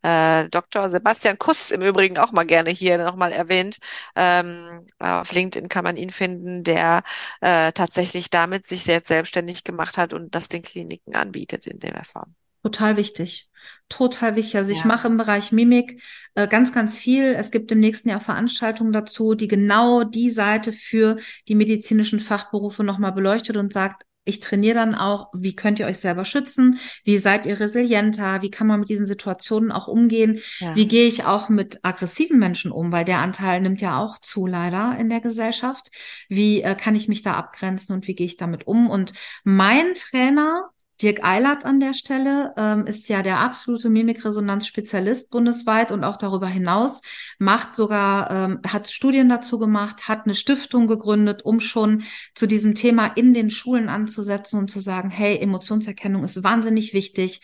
äh, 0.02 0.50
Dr. 0.50 0.90
Sebastian 0.90 1.38
Kuss 1.40 1.72
im 1.72 1.82
Übrigen 1.82 2.18
auch 2.18 2.32
mal 2.32 2.46
gerne 2.46 2.72
hier 2.72 2.98
nochmal 2.98 3.32
erwähnt. 3.32 3.78
Ähm, 4.16 4.86
auf 5.00 5.32
LinkedIn 5.32 5.70
kann 5.70 5.84
man 5.84 5.98
ihn 5.98 6.10
finden, 6.10 6.64
der 6.64 7.04
äh, 7.42 7.72
tatsächlich 7.72 8.30
damit 8.30 8.68
sich 8.68 8.84
sehr 8.84 9.02
selbstständig 9.04 9.64
gemacht 9.64 9.98
hat 9.98 10.14
und 10.14 10.36
das 10.36 10.50
den 10.50 10.62
Kliniken 10.62 11.16
anbietet 11.16 11.68
in 11.68 11.80
der 11.80 12.04
Form. 12.04 12.36
Total 12.64 12.98
wichtig. 12.98 13.48
Total 13.90 14.36
wichtig. 14.36 14.58
Also 14.58 14.72
ja. 14.72 14.78
ich 14.78 14.86
mache 14.86 15.08
im 15.08 15.18
Bereich 15.18 15.52
Mimik 15.52 16.02
äh, 16.34 16.48
ganz, 16.48 16.72
ganz 16.74 16.98
viel. 16.98 17.24
Es 17.26 17.52
gibt 17.52 17.72
im 17.72 17.80
nächsten 17.80 18.10
Jahr 18.10 18.22
Veranstaltungen 18.22 18.92
dazu, 18.92 19.36
die 19.36 19.48
genau 19.48 20.04
die 20.04 20.32
Seite 20.32 20.72
für 20.74 21.18
die 21.48 21.56
medizinischen 21.56 22.20
Fachberufe 22.20 22.84
nochmal 22.84 23.12
beleuchtet 23.12 23.58
und 23.58 23.74
sagt, 23.74 24.04
ich 24.26 24.40
trainiere 24.40 24.76
dann 24.76 24.96
auch, 24.96 25.30
wie 25.34 25.56
könnt 25.56 25.80
ihr 25.80 25.86
euch 25.86 26.00
selber 26.00 26.26
schützen? 26.26 26.80
Wie 27.04 27.20
seid 27.20 27.46
ihr 27.46 27.60
resilienter? 27.60 28.42
Wie 28.42 28.50
kann 28.50 28.66
man 28.66 28.80
mit 28.80 28.90
diesen 28.90 29.06
Situationen 29.06 29.72
auch 29.72 29.88
umgehen? 29.88 30.40
Ja. 30.60 30.76
Wie 30.76 30.88
gehe 30.88 31.08
ich 31.08 31.26
auch 31.26 31.48
mit 31.48 31.80
aggressiven 31.84 32.40
Menschen 32.40 32.72
um? 32.72 32.92
Weil 32.92 33.06
der 33.06 33.20
Anteil 33.20 33.62
nimmt 33.62 33.82
ja 33.82 34.00
auch 34.00 34.18
zu 34.18 34.48
leider 34.48 34.98
in 35.00 35.10
der 35.10 35.22
Gesellschaft. 35.22 35.92
Wie 36.28 36.64
äh, 36.64 36.76
kann 36.76 36.96
ich 36.96 37.08
mich 37.08 37.22
da 37.22 37.36
abgrenzen 37.36 37.94
und 37.94 38.08
wie 38.08 38.16
gehe 38.16 38.26
ich 38.26 38.36
damit 38.36 38.66
um? 38.66 38.90
Und 38.90 39.14
mein 39.44 39.94
Trainer, 39.94 40.72
Dirk 41.02 41.24
Eilert 41.24 41.66
an 41.66 41.80
der 41.80 41.94
Stelle 41.94 42.54
ähm, 42.58 42.86
ist 42.88 43.10
ja 43.10 43.22
der 43.22 43.40
absolute 43.40 43.90
Mimikresonanz-Spezialist 43.90 45.30
bundesweit 45.30 45.92
und 45.92 46.04
auch 46.04 46.18
darüber 46.18 46.48
hinaus 46.48 47.02
macht 47.38 47.76
sogar, 47.76 48.32
ähm, 48.32 48.60
hat 48.66 48.90
Studien 48.90 49.28
dazu 49.28 49.60
gemacht, 49.60 50.08
hat 50.08 50.26
eine 50.26 50.36
Stiftung 50.36 50.88
gegründet, 50.88 51.44
um 51.44 51.60
schon 51.60 52.04
zu 52.34 52.48
diesem 52.48 52.76
Thema 52.76 53.08
in 53.08 53.34
den 53.34 53.50
Schulen 53.50 53.90
anzusetzen 53.90 54.58
und 54.58 54.72
zu 54.72 54.80
sagen, 54.80 55.10
hey, 55.10 55.38
Emotionserkennung 55.38 56.24
ist 56.24 56.44
wahnsinnig 56.44 56.94
wichtig. 56.94 57.42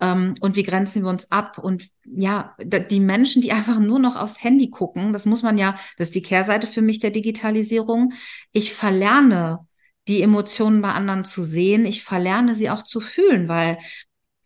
Ähm, 0.00 0.34
und 0.40 0.56
wie 0.56 0.62
grenzen 0.62 1.02
wir 1.02 1.10
uns 1.10 1.30
ab? 1.30 1.58
Und 1.58 1.88
ja, 2.04 2.56
die 2.60 3.00
Menschen, 3.00 3.42
die 3.42 3.52
einfach 3.52 3.78
nur 3.78 3.98
noch 3.98 4.16
aufs 4.16 4.42
Handy 4.42 4.70
gucken, 4.70 5.12
das 5.12 5.26
muss 5.26 5.42
man 5.42 5.58
ja, 5.58 5.76
das 5.96 6.08
ist 6.08 6.14
die 6.14 6.22
Kehrseite 6.22 6.66
für 6.66 6.82
mich 6.82 6.98
der 6.98 7.10
Digitalisierung. 7.10 8.12
Ich 8.52 8.74
verlerne 8.74 9.66
die 10.08 10.22
Emotionen 10.22 10.82
bei 10.82 10.92
anderen 10.92 11.24
zu 11.24 11.42
sehen. 11.42 11.84
Ich 11.84 12.04
verlerne 12.04 12.54
sie 12.54 12.70
auch 12.70 12.82
zu 12.82 13.00
fühlen, 13.00 13.48
weil 13.48 13.78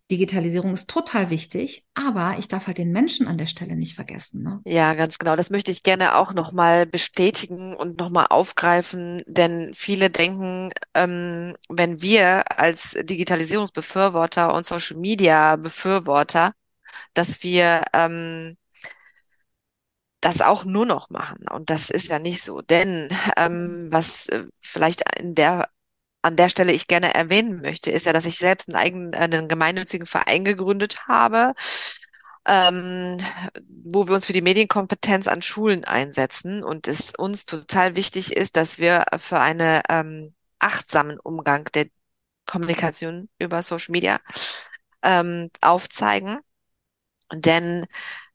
Digitalisierung 0.09 0.73
ist 0.73 0.89
total 0.89 1.29
wichtig, 1.29 1.83
aber 1.93 2.37
ich 2.39 2.47
darf 2.47 2.67
halt 2.67 2.77
den 2.77 2.91
Menschen 2.91 3.27
an 3.27 3.37
der 3.37 3.45
Stelle 3.45 3.75
nicht 3.75 3.93
vergessen. 3.93 4.41
Ne? 4.41 4.61
Ja, 4.65 4.93
ganz 4.93 5.17
genau. 5.17 5.35
Das 5.35 5.49
möchte 5.49 5.69
ich 5.69 5.83
gerne 5.83 6.15
auch 6.15 6.33
nochmal 6.33 6.85
bestätigen 6.85 7.75
und 7.75 7.99
nochmal 7.99 8.27
aufgreifen, 8.29 9.21
denn 9.27 9.73
viele 9.73 10.09
denken, 10.09 10.71
ähm, 10.93 11.57
wenn 11.67 12.01
wir 12.01 12.43
als 12.57 12.95
Digitalisierungsbefürworter 13.01 14.53
und 14.53 14.65
Social 14.65 14.97
Media 14.97 15.57
Befürworter, 15.57 16.53
dass 17.13 17.43
wir 17.43 17.83
ähm, 17.93 18.55
das 20.21 20.41
auch 20.41 20.65
nur 20.65 20.85
noch 20.85 21.09
machen. 21.09 21.47
Und 21.49 21.69
das 21.69 21.89
ist 21.89 22.07
ja 22.07 22.19
nicht 22.19 22.43
so. 22.43 22.61
Denn 22.61 23.09
ähm, 23.37 23.87
was 23.91 24.29
äh, 24.29 24.45
vielleicht 24.61 25.03
in 25.19 25.35
der 25.35 25.69
an 26.23 26.35
der 26.35 26.49
Stelle 26.49 26.73
ich 26.73 26.87
gerne 26.87 27.13
erwähnen 27.13 27.61
möchte, 27.61 27.91
ist 27.91 28.05
ja, 28.05 28.13
dass 28.13 28.25
ich 28.25 28.37
selbst 28.37 28.67
einen 28.67 28.75
eigenen, 28.77 29.15
einen 29.15 29.47
gemeinnützigen 29.47 30.07
Verein 30.07 30.43
gegründet 30.43 31.07
habe, 31.07 31.53
ähm, 32.45 33.19
wo 33.69 34.07
wir 34.07 34.15
uns 34.15 34.25
für 34.25 34.33
die 34.33 34.41
Medienkompetenz 34.41 35.27
an 35.27 35.41
Schulen 35.41 35.85
einsetzen 35.85 36.63
und 36.63 36.87
es 36.87 37.13
uns 37.17 37.45
total 37.45 37.95
wichtig 37.95 38.35
ist, 38.35 38.55
dass 38.57 38.79
wir 38.79 39.05
für 39.19 39.39
einen 39.39 39.81
ähm, 39.89 40.33
achtsamen 40.59 41.19
Umgang 41.19 41.65
der 41.73 41.87
Kommunikation 42.45 43.29
über 43.39 43.61
Social 43.63 43.91
Media 43.91 44.19
ähm, 45.03 45.49
aufzeigen. 45.61 46.39
Denn 47.33 47.85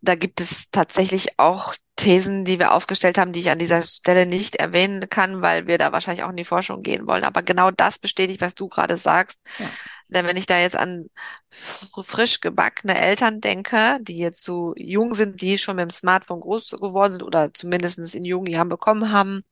da 0.01 0.15
gibt 0.15 0.41
es 0.41 0.71
tatsächlich 0.71 1.39
auch 1.39 1.75
Thesen, 1.97 2.45
die 2.45 2.59
wir 2.59 2.73
aufgestellt 2.73 3.19
haben, 3.19 3.33
die 3.33 3.41
ich 3.41 3.51
an 3.51 3.59
dieser 3.59 3.83
Stelle 3.83 4.27
nicht 4.27 4.57
erwähnen 4.57 5.09
kann, 5.09 5.43
weil 5.43 5.67
wir 5.67 5.79
da 5.79 5.93
wahrscheinlich 5.93 6.25
auch 6.25 6.31
in 6.31 6.37
die 6.37 6.45
Forschung 6.45 6.83
gehen 6.83 7.07
wollen. 7.07 7.25
Aber 7.25 7.43
genau 7.43 7.71
das 7.71 7.99
bestätigt, 7.99 8.41
was 8.41 8.55
du 8.55 8.69
gerade 8.69 8.97
sagst. 8.97 9.39
Ja. 9.59 9.67
Denn 10.09 10.27
wenn 10.27 10.37
ich 10.37 10.47
da 10.47 10.59
jetzt 10.59 10.77
an 10.77 11.07
frisch 11.51 12.41
gebackene 12.41 12.99
Eltern 12.99 13.41
denke, 13.41 13.99
die 14.03 14.19
jetzt 14.19 14.43
so 14.43 14.75
jung 14.77 15.15
sind, 15.15 15.41
die 15.41 15.59
schon 15.59 15.77
mit 15.77 15.85
dem 15.85 15.91
Smartphone 15.91 16.41
groß 16.41 16.71
geworden 16.71 17.13
sind 17.13 17.23
oder 17.23 17.55
zumindest 17.55 18.15
in 18.15 18.25
jungen 18.25 18.49
Jahren 18.49 18.69
bekommen 18.69 19.13
haben, 19.13 19.43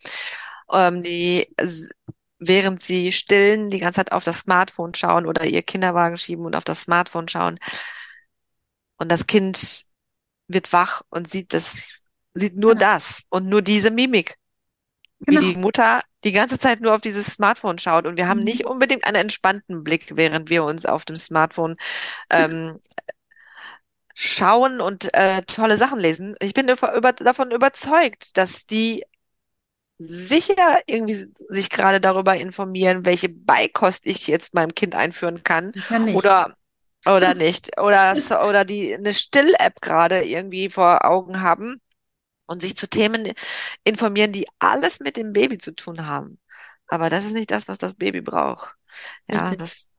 ähm, 0.72 1.02
die 1.02 1.54
während 2.40 2.82
sie 2.82 3.12
stillen 3.12 3.70
die 3.70 3.78
ganze 3.78 3.98
Zeit 3.98 4.12
auf 4.12 4.24
das 4.24 4.40
Smartphone 4.40 4.94
schauen 4.94 5.26
oder 5.26 5.44
ihr 5.44 5.62
Kinderwagen 5.62 6.16
schieben 6.16 6.46
und 6.46 6.56
auf 6.56 6.64
das 6.64 6.82
Smartphone 6.82 7.28
schauen. 7.28 7.58
Und 9.00 9.10
das 9.10 9.26
Kind 9.26 9.84
wird 10.46 10.72
wach 10.72 11.02
und 11.08 11.28
sieht 11.28 11.54
das, 11.54 12.02
sieht 12.34 12.56
nur 12.56 12.74
genau. 12.74 12.92
das 12.92 13.22
und 13.30 13.46
nur 13.46 13.62
diese 13.62 13.90
Mimik. 13.90 14.36
Genau. 15.20 15.40
Wie 15.40 15.54
die 15.54 15.58
Mutter 15.58 16.02
die 16.22 16.32
ganze 16.32 16.58
Zeit 16.58 16.80
nur 16.80 16.94
auf 16.94 17.00
dieses 17.00 17.26
Smartphone 17.26 17.78
schaut 17.78 18.06
und 18.06 18.18
wir 18.18 18.28
haben 18.28 18.40
mhm. 18.40 18.44
nicht 18.44 18.66
unbedingt 18.66 19.06
einen 19.06 19.16
entspannten 19.16 19.82
Blick, 19.82 20.16
während 20.16 20.50
wir 20.50 20.64
uns 20.64 20.84
auf 20.84 21.06
dem 21.06 21.16
Smartphone 21.16 21.76
ähm, 22.28 22.78
schauen 24.14 24.82
und 24.82 25.14
äh, 25.14 25.42
tolle 25.42 25.78
Sachen 25.78 25.98
lesen. 25.98 26.36
Ich 26.40 26.52
bin 26.52 26.68
über, 26.68 27.12
davon 27.12 27.52
überzeugt, 27.52 28.36
dass 28.36 28.66
die 28.66 29.04
sicher 29.96 30.80
irgendwie 30.86 31.26
sich 31.48 31.70
gerade 31.70 32.00
darüber 32.00 32.36
informieren, 32.36 33.06
welche 33.06 33.30
Beikost 33.30 34.06
ich 34.06 34.26
jetzt 34.26 34.52
meinem 34.52 34.74
Kind 34.74 34.94
einführen 34.94 35.42
kann. 35.42 35.72
kann 35.72 36.14
oder 36.14 36.56
oder 37.06 37.34
nicht. 37.34 37.78
Oder, 37.80 38.14
oder 38.48 38.64
die 38.64 38.94
eine 38.94 39.14
Still-App 39.14 39.80
gerade 39.80 40.24
irgendwie 40.24 40.70
vor 40.70 41.04
Augen 41.04 41.40
haben 41.40 41.80
und 42.46 42.62
sich 42.62 42.76
zu 42.76 42.88
Themen 42.88 43.32
informieren, 43.84 44.32
die 44.32 44.46
alles 44.58 45.00
mit 45.00 45.16
dem 45.16 45.32
Baby 45.32 45.58
zu 45.58 45.72
tun 45.72 46.06
haben. 46.06 46.38
Aber 46.88 47.08
das 47.08 47.24
ist 47.24 47.32
nicht 47.32 47.52
das, 47.52 47.68
was 47.68 47.78
das 47.78 47.94
Baby 47.94 48.20
braucht. 48.20 48.74
Ja, 49.28 49.42
Richtig. 49.48 49.58
das, 49.58 49.90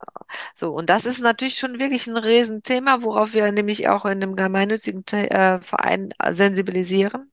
so. 0.54 0.74
Und 0.74 0.90
das 0.90 1.06
ist 1.06 1.20
natürlich 1.20 1.56
schon 1.56 1.78
wirklich 1.78 2.06
ein 2.06 2.18
Riesenthema, 2.18 3.02
worauf 3.02 3.32
wir 3.32 3.50
nämlich 3.50 3.88
auch 3.88 4.04
in 4.04 4.20
dem 4.20 4.36
gemeinnützigen 4.36 5.04
äh, 5.08 5.60
Verein 5.62 6.10
sensibilisieren. 6.30 7.32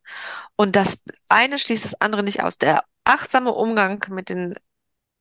Und 0.55 0.77
das 0.77 0.99
eine 1.27 1.57
schließt 1.57 1.83
das 1.85 1.99
andere 1.99 2.23
nicht 2.23 2.41
aus. 2.43 2.57
Der 2.57 2.85
achtsame 3.03 3.51
Umgang 3.51 4.03
mit 4.09 4.29
den 4.29 4.55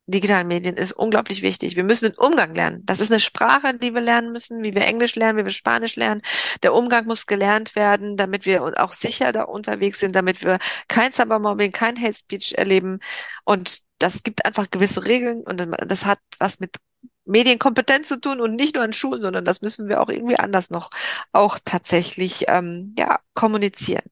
digitalen 0.09 0.49
Medien 0.49 0.77
ist 0.77 0.92
unglaublich 0.92 1.42
wichtig. 1.42 1.77
Wir 1.77 1.85
müssen 1.85 2.07
den 2.07 2.18
Umgang 2.18 2.55
lernen. 2.55 2.83
Das 2.85 2.99
ist 2.99 3.11
eine 3.11 3.21
Sprache, 3.21 3.75
die 3.75 3.94
wir 3.94 4.01
lernen 4.01 4.33
müssen, 4.33 4.64
wie 4.64 4.75
wir 4.75 4.85
Englisch 4.87 5.14
lernen, 5.16 5.38
wie 5.38 5.44
wir 5.44 5.51
Spanisch 5.51 5.97
lernen. 5.97 6.23
Der 6.62 6.75
Umgang 6.75 7.07
muss 7.07 7.27
gelernt 7.27 7.77
werden, 7.77 8.16
damit 8.16 8.47
wir 8.47 8.83
auch 8.83 8.94
sicher 8.94 9.33
da 9.33 9.42
unterwegs 9.42 10.01
sind, 10.01 10.16
damit 10.16 10.42
wir 10.42 10.59
kein 10.88 11.12
Cybermobbing, 11.12 11.73
kein 11.73 12.01
Hate 12.01 12.14
Speech 12.18 12.55
erleben. 12.57 13.01
Und 13.44 13.81
das 13.99 14.23
gibt 14.23 14.47
einfach 14.47 14.71
gewisse 14.71 15.05
Regeln 15.05 15.42
und 15.42 15.68
das 15.87 16.07
hat 16.07 16.21
was 16.38 16.59
mit 16.59 16.77
Medienkompetenz 17.27 18.09
zu 18.09 18.21
tun 18.21 18.40
und 18.40 18.57
nicht 18.57 18.75
nur 18.75 18.85
an 18.85 18.94
Schulen, 18.94 19.23
sondern 19.23 19.44
das 19.44 19.61
müssen 19.61 19.88
wir 19.88 20.01
auch 20.01 20.09
irgendwie 20.09 20.38
anders 20.38 20.71
noch 20.71 20.90
auch 21.33 21.59
tatsächlich 21.62 22.47
ähm, 22.49 22.94
ja 22.99 23.21
kommunizieren. 23.35 24.05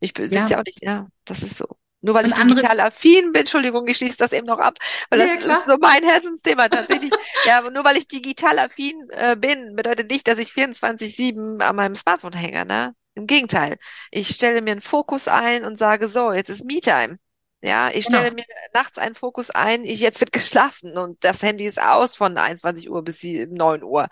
Ich 0.00 0.12
sitze 0.16 0.34
ja. 0.34 0.46
ja 0.48 0.58
auch 0.58 0.64
nicht, 0.64 0.82
ja, 0.82 1.06
das 1.24 1.42
ist 1.42 1.58
so. 1.58 1.79
Nur 2.02 2.14
weil 2.14 2.24
und 2.24 2.30
ich 2.30 2.42
digital 2.42 2.80
affin 2.80 3.32
bin, 3.32 3.40
Entschuldigung, 3.40 3.86
ich 3.86 3.98
schließe 3.98 4.16
das 4.16 4.32
eben 4.32 4.46
noch 4.46 4.58
ab, 4.58 4.78
weil 5.10 5.20
ja, 5.20 5.26
das 5.26 5.44
klar. 5.44 5.58
ist 5.58 5.66
so 5.66 5.76
mein 5.78 6.02
Herzensthema 6.02 6.68
tatsächlich. 6.68 7.12
ja, 7.44 7.58
aber 7.58 7.70
nur 7.70 7.84
weil 7.84 7.98
ich 7.98 8.08
digital 8.08 8.58
affin 8.58 9.08
äh, 9.10 9.36
bin, 9.36 9.76
bedeutet 9.76 10.10
nicht, 10.10 10.26
dass 10.26 10.38
ich 10.38 10.50
24-7 10.50 11.60
an 11.60 11.76
meinem 11.76 11.94
Smartphone 11.94 12.32
hänge, 12.32 12.64
ne? 12.64 12.94
Im 13.14 13.26
Gegenteil. 13.26 13.76
Ich 14.10 14.28
stelle 14.28 14.62
mir 14.62 14.72
einen 14.72 14.80
Fokus 14.80 15.28
ein 15.28 15.64
und 15.64 15.78
sage 15.78 16.08
so, 16.08 16.32
jetzt 16.32 16.48
ist 16.48 16.64
Me-Time. 16.64 17.18
Ja, 17.62 17.90
ich 17.92 18.06
stelle 18.06 18.30
genau. 18.30 18.36
mir 18.36 18.44
nachts 18.72 18.96
einen 18.96 19.14
Fokus 19.14 19.50
ein, 19.50 19.84
ich, 19.84 20.00
jetzt 20.00 20.20
wird 20.20 20.32
geschlafen 20.32 20.96
und 20.96 21.22
das 21.22 21.42
Handy 21.42 21.66
ist 21.66 21.80
aus 21.80 22.16
von 22.16 22.38
21 22.38 22.90
Uhr 22.90 23.02
bis 23.04 23.22
9 23.22 23.82
Uhr. 23.82 24.08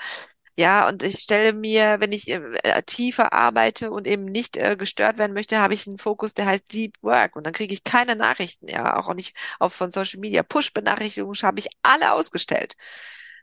Ja, 0.59 0.89
und 0.89 1.05
ich 1.05 1.21
stelle 1.21 1.53
mir, 1.53 2.01
wenn 2.01 2.11
ich 2.11 2.29
äh, 2.29 2.83
tiefer 2.85 3.33
arbeite 3.33 3.93
und 3.93 4.09
eben 4.09 4.25
nicht 4.25 4.57
äh, 4.57 4.77
gestört 4.77 5.17
werden 5.17 5.33
möchte, 5.33 5.61
habe 5.61 5.73
ich 5.73 5.87
einen 5.87 5.99
Fokus, 5.99 6.35
der 6.35 6.47
heißt 6.47 6.73
Deep 6.73 6.97
Work. 7.01 7.37
Und 7.37 7.47
dann 7.47 7.53
kriege 7.53 7.73
ich 7.73 7.85
keine 7.85 8.17
Nachrichten, 8.17 8.67
ja, 8.67 8.97
auch 8.97 9.15
nicht 9.15 9.37
auf 9.61 9.73
von 9.73 9.93
Social 9.93 10.19
Media. 10.19 10.43
Push-Benachrichtigungen 10.43 11.41
habe 11.43 11.61
ich 11.61 11.69
alle 11.83 12.13
ausgestellt. 12.13 12.77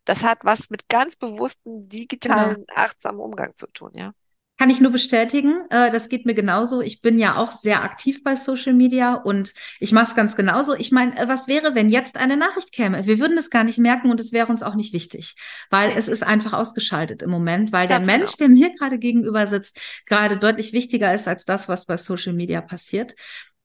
Das 0.06 0.23
hat 0.23 0.39
was 0.43 0.69
mit 0.69 0.89
ganz 0.89 1.15
bewusstem 1.15 1.88
digitalen, 1.88 2.65
genau. 2.67 2.73
achtsamen 2.75 3.21
Umgang 3.21 3.56
zu 3.56 3.67
tun, 3.67 3.91
ja. 3.95 4.13
Kann 4.57 4.69
ich 4.69 4.79
nur 4.79 4.91
bestätigen. 4.91 5.65
Äh, 5.69 5.91
das 5.91 6.07
geht 6.07 6.25
mir 6.25 6.33
genauso. 6.33 6.79
Ich 6.79 7.01
bin 7.01 7.19
ja 7.19 7.35
auch 7.35 7.59
sehr 7.59 7.83
aktiv 7.83 8.23
bei 8.23 8.37
Social 8.37 8.73
Media 8.73 9.15
und 9.15 9.53
ich 9.81 9.91
mache 9.91 10.09
es 10.09 10.15
ganz 10.15 10.37
genauso. 10.37 10.75
Ich 10.75 10.93
meine, 10.93 11.17
äh, 11.17 11.27
was 11.27 11.49
wäre, 11.49 11.75
wenn 11.75 11.89
jetzt 11.89 12.15
eine 12.15 12.37
Nachricht 12.37 12.71
käme? 12.71 13.05
Wir 13.05 13.19
würden 13.19 13.37
es 13.37 13.49
gar 13.49 13.65
nicht 13.65 13.79
merken 13.79 14.09
und 14.09 14.19
es 14.21 14.31
wäre 14.31 14.47
uns 14.47 14.63
auch 14.63 14.75
nicht 14.75 14.93
wichtig, 14.93 15.35
weil 15.69 15.91
es 15.97 16.07
ist 16.07 16.23
einfach 16.23 16.53
ausgeschaltet 16.53 17.21
im 17.21 17.31
Moment, 17.31 17.73
weil 17.73 17.87
der 17.87 17.99
Mensch, 18.05 18.37
genau. 18.37 18.47
der 18.47 18.49
mir 18.49 18.73
gerade 18.73 18.97
gegenüber 18.97 19.45
sitzt, 19.47 19.77
gerade 20.05 20.37
deutlich 20.37 20.71
wichtiger 20.71 21.13
ist 21.13 21.27
als 21.27 21.43
das, 21.43 21.67
was 21.67 21.85
bei 21.85 21.97
Social 21.97 22.33
Media 22.33 22.61
passiert. 22.61 23.15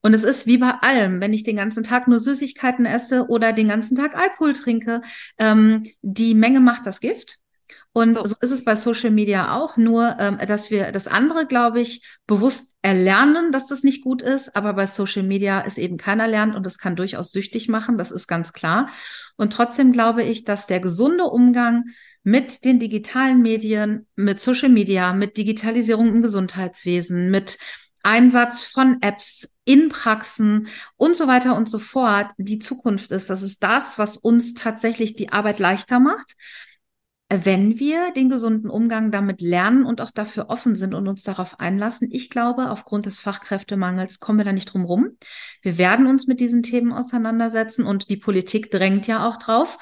Und 0.03 0.14
es 0.14 0.24
ist 0.24 0.46
wie 0.46 0.59
bei 0.59 0.72
allem, 0.81 1.20
wenn 1.20 1.35
ich 1.35 1.44
den 1.44 1.57
ganzen 1.57 1.83
Tag 1.83 2.09
nur 2.09 2.18
Süßigkeiten 2.18 2.87
esse 2.87 3.26
oder 3.29 3.53
den 3.53 3.68
ganzen 3.68 3.96
Tag 3.96 4.16
Alkohol 4.16 4.55
trinke, 4.55 5.03
ähm, 5.38 5.85
die 6.03 6.35
Menge 6.35 6.61
macht 6.61 6.87
das 6.87 7.00
Gift. 7.00 7.39
Und 7.92 8.16
so. 8.16 8.24
so, 8.24 8.37
ist 8.40 8.53
es 8.53 8.64
bei 8.64 8.76
Social 8.76 9.11
Media 9.11 9.57
auch, 9.57 9.76
nur 9.76 10.16
ähm, 10.20 10.38
dass 10.46 10.70
wir 10.70 10.92
das 10.92 11.09
andere, 11.09 11.46
glaube 11.46 11.81
ich, 11.81 12.07
bewusst 12.26 12.76
erlernen, 12.83 13.50
dass 13.50 13.66
das 13.66 13.83
nicht 13.83 14.05
gut 14.05 14.22
ist, 14.22 14.55
aber 14.55 14.74
bei 14.74 14.87
Social 14.87 15.24
Media 15.24 15.61
ist 15.61 15.76
eben 15.76 15.96
keiner 15.96 16.29
lernt 16.29 16.55
und 16.55 16.64
das 16.64 16.79
kann 16.79 16.94
durchaus 16.94 17.33
süchtig 17.33 17.68
machen, 17.68 17.98
das 17.98 18.12
ist 18.12 18.29
ganz 18.29 18.53
klar. 18.53 18.88
Und 19.37 19.53
trotzdem 19.53 19.90
glaube 19.90 20.22
ich, 20.22 20.44
dass 20.44 20.68
der 20.68 20.79
gesunde 20.79 21.24
Umgang 21.24 21.85
mit 22.22 22.64
den 22.64 22.79
digitalen 22.79 23.42
Medien, 23.42 24.07
mit 24.14 24.38
Social 24.38 24.68
Media, 24.68 25.12
mit 25.12 25.37
Digitalisierung 25.37 26.09
im 26.09 26.22
Gesundheitswesen, 26.22 27.31
mit 27.31 27.59
Einsatz 28.03 28.62
von 28.62 28.98
Apps 29.03 29.48
in 29.64 29.88
Praxen 29.88 30.68
und 30.96 31.16
so 31.16 31.26
weiter 31.26 31.57
und 31.57 31.68
so 31.68 31.79
fort 31.79 32.31
die 32.38 32.59
Zukunft 32.61 33.11
ist. 33.11 33.31
Das 33.31 33.42
ist 33.42 33.62
das, 33.62 33.98
was 33.98 34.16
uns 34.16 34.55
tatsächlich 34.55 35.14
die 35.14 35.33
Arbeit 35.33 35.59
leichter 35.59 35.98
macht 35.98 36.37
wenn 37.33 37.79
wir 37.79 38.11
den 38.12 38.29
gesunden 38.29 38.69
Umgang 38.69 39.12
damit 39.12 39.40
lernen 39.40 39.85
und 39.85 40.01
auch 40.01 40.11
dafür 40.11 40.51
offen 40.51 40.75
sind 40.75 40.95
und 40.95 41.07
uns 41.07 41.23
darauf 41.23 41.61
einlassen. 41.61 42.09
Ich 42.11 42.29
glaube, 42.29 42.71
aufgrund 42.71 43.07
des 43.07 43.21
Fachkräftemangels 43.21 44.19
kommen 44.19 44.38
wir 44.38 44.45
da 44.45 44.53
nicht 44.53 44.66
drum 44.66 44.85
rum. 44.85 45.16
Wir 45.62 45.79
werden 45.79 46.09
uns 46.09 46.27
mit 46.27 46.40
diesen 46.40 46.64
Themen 46.64 46.93
auseinandersetzen 46.93 47.87
und 47.87 48.11
die 48.11 48.16
Politik 48.16 48.73
drängt 48.73 49.07
ja 49.07 49.29
auch 49.29 49.37
drauf. 49.37 49.79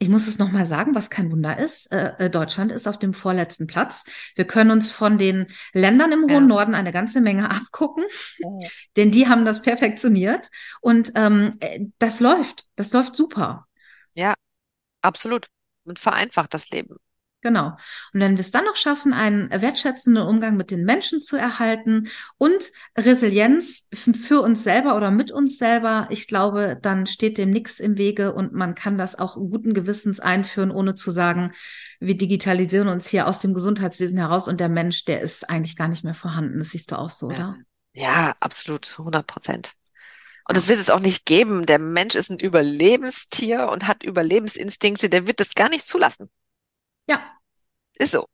Ich 0.00 0.08
muss 0.08 0.26
es 0.26 0.38
nochmal 0.38 0.66
sagen, 0.66 0.94
was 0.96 1.08
kein 1.08 1.30
Wunder 1.30 1.58
ist. 1.58 1.92
Äh, 1.92 2.14
äh, 2.18 2.30
Deutschland 2.30 2.72
ist 2.72 2.88
auf 2.88 2.98
dem 2.98 3.14
vorletzten 3.14 3.68
Platz. 3.68 4.04
Wir 4.34 4.46
können 4.46 4.72
uns 4.72 4.90
von 4.90 5.18
den 5.18 5.46
Ländern 5.72 6.10
im 6.10 6.22
hohen 6.22 6.30
ja. 6.32 6.40
Norden 6.40 6.74
eine 6.74 6.92
ganze 6.92 7.20
Menge 7.20 7.50
abgucken, 7.50 8.04
oh. 8.42 8.60
denn 8.96 9.12
die 9.12 9.28
haben 9.28 9.44
das 9.44 9.62
perfektioniert. 9.62 10.50
Und 10.80 11.12
ähm, 11.14 11.54
äh, 11.60 11.80
das 12.00 12.18
läuft. 12.18 12.66
Das 12.74 12.92
läuft 12.92 13.14
super. 13.14 13.66
Ja, 14.14 14.34
absolut 15.00 15.48
und 15.88 15.98
vereinfacht 15.98 16.54
das 16.54 16.70
Leben. 16.70 16.96
Genau. 17.40 17.68
Und 18.12 18.20
wenn 18.20 18.36
wir 18.36 18.40
es 18.40 18.50
dann 18.50 18.64
noch 18.64 18.74
schaffen, 18.74 19.12
einen 19.12 19.48
wertschätzenden 19.50 20.24
Umgang 20.24 20.56
mit 20.56 20.72
den 20.72 20.84
Menschen 20.84 21.20
zu 21.20 21.36
erhalten 21.36 22.08
und 22.36 22.70
Resilienz 22.96 23.86
für 24.26 24.40
uns 24.40 24.64
selber 24.64 24.96
oder 24.96 25.12
mit 25.12 25.30
uns 25.30 25.56
selber, 25.56 26.08
ich 26.10 26.26
glaube, 26.26 26.76
dann 26.82 27.06
steht 27.06 27.38
dem 27.38 27.50
nichts 27.50 27.78
im 27.78 27.96
Wege 27.96 28.32
und 28.32 28.52
man 28.54 28.74
kann 28.74 28.98
das 28.98 29.16
auch 29.16 29.36
guten 29.36 29.72
Gewissens 29.72 30.18
einführen, 30.18 30.72
ohne 30.72 30.96
zu 30.96 31.12
sagen, 31.12 31.52
wir 32.00 32.16
digitalisieren 32.16 32.88
uns 32.88 33.06
hier 33.06 33.28
aus 33.28 33.38
dem 33.38 33.54
Gesundheitswesen 33.54 34.18
heraus 34.18 34.48
und 34.48 34.58
der 34.58 34.68
Mensch, 34.68 35.04
der 35.04 35.20
ist 35.20 35.48
eigentlich 35.48 35.76
gar 35.76 35.88
nicht 35.88 36.02
mehr 36.02 36.14
vorhanden. 36.14 36.58
Das 36.58 36.70
siehst 36.70 36.90
du 36.90 36.98
auch 36.98 37.10
so, 37.10 37.26
oder? 37.26 37.56
Ja, 37.92 38.34
absolut, 38.40 38.96
100 38.98 39.26
Prozent. 39.26 39.74
Und 40.48 40.56
das 40.56 40.66
wird 40.66 40.80
es 40.80 40.90
auch 40.90 41.00
nicht 41.00 41.26
geben. 41.26 41.66
Der 41.66 41.78
Mensch 41.78 42.14
ist 42.14 42.30
ein 42.30 42.38
Überlebenstier 42.38 43.68
und 43.68 43.86
hat 43.86 44.02
Überlebensinstinkte. 44.02 45.10
Der 45.10 45.26
wird 45.26 45.40
das 45.40 45.54
gar 45.54 45.68
nicht 45.68 45.86
zulassen. 45.86 46.30
Ja. 47.06 47.38
Ist 47.94 48.12
so. 48.12 48.26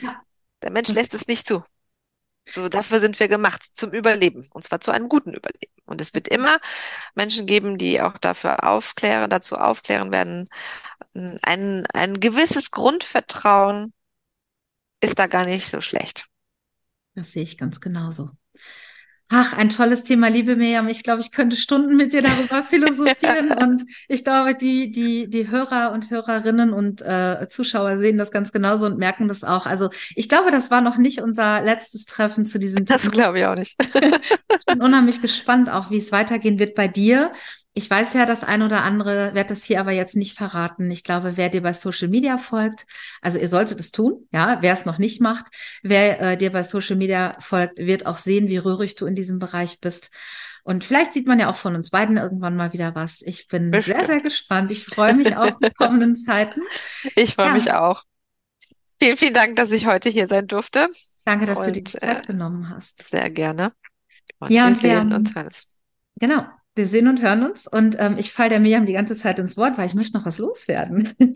Ja. 0.00 0.22
Der 0.62 0.70
Mensch 0.70 0.88
lässt 0.88 1.12
es 1.12 1.26
nicht 1.26 1.46
zu. 1.46 1.62
So, 2.48 2.68
dafür 2.70 3.00
sind 3.00 3.20
wir 3.20 3.28
gemacht, 3.28 3.62
zum 3.74 3.92
Überleben. 3.92 4.48
Und 4.52 4.64
zwar 4.64 4.80
zu 4.80 4.90
einem 4.90 5.10
guten 5.10 5.34
Überleben. 5.34 5.74
Und 5.84 6.00
es 6.00 6.14
wird 6.14 6.26
immer 6.26 6.58
Menschen 7.14 7.46
geben, 7.46 7.76
die 7.76 8.00
auch 8.00 8.16
dafür 8.16 8.64
aufklären, 8.64 9.28
dazu 9.28 9.56
aufklären 9.56 10.10
werden. 10.12 10.48
Ein, 11.42 11.86
ein 11.92 12.20
gewisses 12.20 12.70
Grundvertrauen 12.70 13.92
ist 15.00 15.18
da 15.18 15.26
gar 15.26 15.44
nicht 15.44 15.68
so 15.68 15.82
schlecht. 15.82 16.28
Das 17.14 17.32
sehe 17.32 17.42
ich 17.42 17.58
ganz 17.58 17.80
genauso. 17.80 18.30
Ach, 19.32 19.56
ein 19.56 19.68
tolles 19.68 20.02
Thema, 20.02 20.26
liebe 20.26 20.56
Miriam. 20.56 20.88
Ich 20.88 21.04
glaube, 21.04 21.20
ich 21.20 21.30
könnte 21.30 21.56
Stunden 21.56 21.96
mit 21.96 22.12
dir 22.12 22.20
darüber 22.20 22.64
philosophieren 22.68 23.52
und 23.52 23.84
ich 24.08 24.24
glaube, 24.24 24.56
die, 24.56 24.90
die, 24.90 25.30
die 25.30 25.48
Hörer 25.48 25.92
und 25.92 26.10
Hörerinnen 26.10 26.72
und 26.72 27.00
äh, 27.00 27.46
Zuschauer 27.48 27.98
sehen 27.98 28.18
das 28.18 28.32
ganz 28.32 28.50
genauso 28.50 28.86
und 28.86 28.98
merken 28.98 29.28
das 29.28 29.44
auch. 29.44 29.66
Also 29.66 29.90
ich 30.16 30.28
glaube, 30.28 30.50
das 30.50 30.72
war 30.72 30.80
noch 30.80 30.96
nicht 30.96 31.20
unser 31.20 31.62
letztes 31.62 32.06
Treffen 32.06 32.44
zu 32.44 32.58
diesem 32.58 32.86
Thema. 32.86 32.98
Das 32.98 33.10
glaube 33.12 33.38
ich 33.38 33.46
auch 33.46 33.54
nicht. 33.54 33.76
ich 33.94 34.66
bin 34.66 34.82
unheimlich 34.82 35.22
gespannt 35.22 35.70
auch, 35.70 35.92
wie 35.92 35.98
es 35.98 36.10
weitergehen 36.10 36.58
wird 36.58 36.74
bei 36.74 36.88
dir. 36.88 37.30
Ich 37.72 37.88
weiß 37.88 38.14
ja 38.14 38.26
das 38.26 38.42
ein 38.42 38.62
oder 38.62 38.82
andere, 38.82 39.32
werde 39.34 39.54
das 39.54 39.64
hier 39.64 39.78
aber 39.80 39.92
jetzt 39.92 40.16
nicht 40.16 40.36
verraten. 40.36 40.90
Ich 40.90 41.04
glaube, 41.04 41.36
wer 41.36 41.48
dir 41.48 41.62
bei 41.62 41.72
Social 41.72 42.08
Media 42.08 42.36
folgt, 42.36 42.84
also 43.22 43.38
ihr 43.38 43.48
solltet 43.48 43.78
es 43.78 43.92
tun, 43.92 44.26
ja, 44.32 44.58
wer 44.60 44.74
es 44.74 44.86
noch 44.86 44.98
nicht 44.98 45.20
macht, 45.20 45.46
wer 45.82 46.20
äh, 46.20 46.36
dir 46.36 46.50
bei 46.50 46.64
Social 46.64 46.96
Media 46.96 47.36
folgt, 47.38 47.78
wird 47.78 48.06
auch 48.06 48.18
sehen, 48.18 48.48
wie 48.48 48.56
rührig 48.56 48.96
du 48.96 49.06
in 49.06 49.14
diesem 49.14 49.38
Bereich 49.38 49.80
bist. 49.80 50.10
Und 50.64 50.84
vielleicht 50.84 51.12
sieht 51.12 51.26
man 51.26 51.38
ja 51.38 51.48
auch 51.48 51.56
von 51.56 51.74
uns 51.74 51.90
beiden 51.90 52.16
irgendwann 52.16 52.56
mal 52.56 52.72
wieder 52.72 52.94
was. 52.94 53.22
Ich 53.22 53.48
bin 53.48 53.70
Bestimmt. 53.70 53.98
sehr, 53.98 54.06
sehr 54.06 54.20
gespannt. 54.20 54.70
Ich 54.70 54.84
freue 54.84 55.14
mich 55.14 55.36
auf 55.36 55.56
die 55.56 55.70
kommenden 55.70 56.16
Zeiten. 56.16 56.60
Ich 57.14 57.34
freue 57.34 57.46
ja. 57.46 57.54
mich 57.54 57.72
auch. 57.72 58.04
Vielen, 59.00 59.16
vielen 59.16 59.34
Dank, 59.34 59.56
dass 59.56 59.70
ich 59.70 59.86
heute 59.86 60.10
hier 60.10 60.26
sein 60.26 60.46
durfte. 60.46 60.88
Danke, 61.24 61.46
dass 61.46 61.58
Und, 61.58 61.66
du 61.66 61.72
dir 61.72 61.82
die 61.82 61.84
Zeit 61.84 62.24
äh, 62.24 62.26
genommen 62.26 62.68
hast. 62.68 63.02
Sehr 63.02 63.30
gerne. 63.30 63.72
Und 64.38 64.50
ja, 64.50 64.64
wir 64.64 64.72
und 64.72 64.80
sehen 64.80 65.10
wir, 65.10 65.16
uns. 65.16 65.66
Genau. 66.16 66.46
Wir 66.74 66.86
sehen 66.86 67.08
und 67.08 67.20
hören 67.20 67.42
uns 67.42 67.66
und 67.66 67.96
ähm, 67.98 68.16
ich 68.16 68.32
falle 68.32 68.50
der 68.50 68.60
Miriam 68.60 68.86
die 68.86 68.92
ganze 68.92 69.16
Zeit 69.16 69.38
ins 69.38 69.56
Wort, 69.56 69.76
weil 69.76 69.86
ich 69.86 69.94
möchte 69.94 70.16
noch 70.16 70.26
was 70.26 70.38
loswerden. 70.38 71.12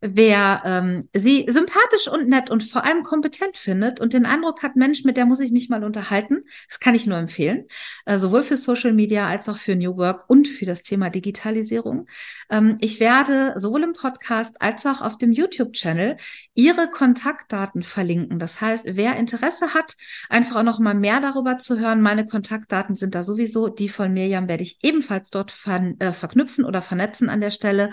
wer 0.00 0.62
ähm, 0.64 1.08
sie 1.14 1.46
sympathisch 1.48 2.08
und 2.08 2.28
nett 2.28 2.50
und 2.50 2.62
vor 2.62 2.84
allem 2.84 3.02
kompetent 3.02 3.56
findet 3.56 4.00
und 4.00 4.12
den 4.12 4.26
Eindruck 4.26 4.62
hat, 4.62 4.76
Mensch, 4.76 5.04
mit 5.04 5.16
der 5.16 5.24
muss 5.24 5.40
ich 5.40 5.50
mich 5.50 5.70
mal 5.70 5.82
unterhalten, 5.82 6.44
das 6.68 6.78
kann 6.78 6.94
ich 6.94 7.06
nur 7.06 7.16
empfehlen, 7.16 7.64
äh, 8.04 8.18
sowohl 8.18 8.42
für 8.42 8.56
Social 8.56 8.92
Media 8.92 9.26
als 9.26 9.48
auch 9.48 9.56
für 9.56 9.76
New 9.76 9.96
Work 9.96 10.24
und 10.28 10.46
für 10.46 10.66
das 10.66 10.82
Thema 10.82 11.08
Digitalisierung. 11.08 12.06
Ähm, 12.50 12.76
ich 12.80 13.00
werde 13.00 13.54
sowohl 13.56 13.82
im 13.82 13.92
Podcast 13.94 14.60
als 14.60 14.84
auch 14.84 15.00
auf 15.00 15.16
dem 15.16 15.32
YouTube-Channel 15.32 16.16
ihre 16.54 16.90
Kontaktdaten 16.90 17.82
verlinken. 17.82 18.38
Das 18.38 18.60
heißt, 18.60 18.84
wer 18.86 19.16
Interesse 19.16 19.72
hat, 19.72 19.96
einfach 20.28 20.56
auch 20.56 20.62
noch 20.62 20.80
mal 20.80 20.94
mehr 20.94 21.20
darüber 21.20 21.56
zu 21.58 21.78
hören, 21.78 22.02
meine 22.02 22.26
Kontaktdaten 22.26 22.96
sind 22.96 23.14
da 23.14 23.22
sowieso. 23.22 23.68
Die 23.68 23.88
von 23.88 24.12
Mirjam 24.12 24.48
werde 24.48 24.62
ich 24.62 24.78
ebenfalls 24.82 25.30
dort 25.30 25.50
ver 25.50 25.94
äh, 25.98 26.12
verknüpfen 26.12 26.64
oder 26.64 26.82
vernetzen 26.82 27.28
an 27.28 27.40
der 27.40 27.50
Stelle. 27.50 27.90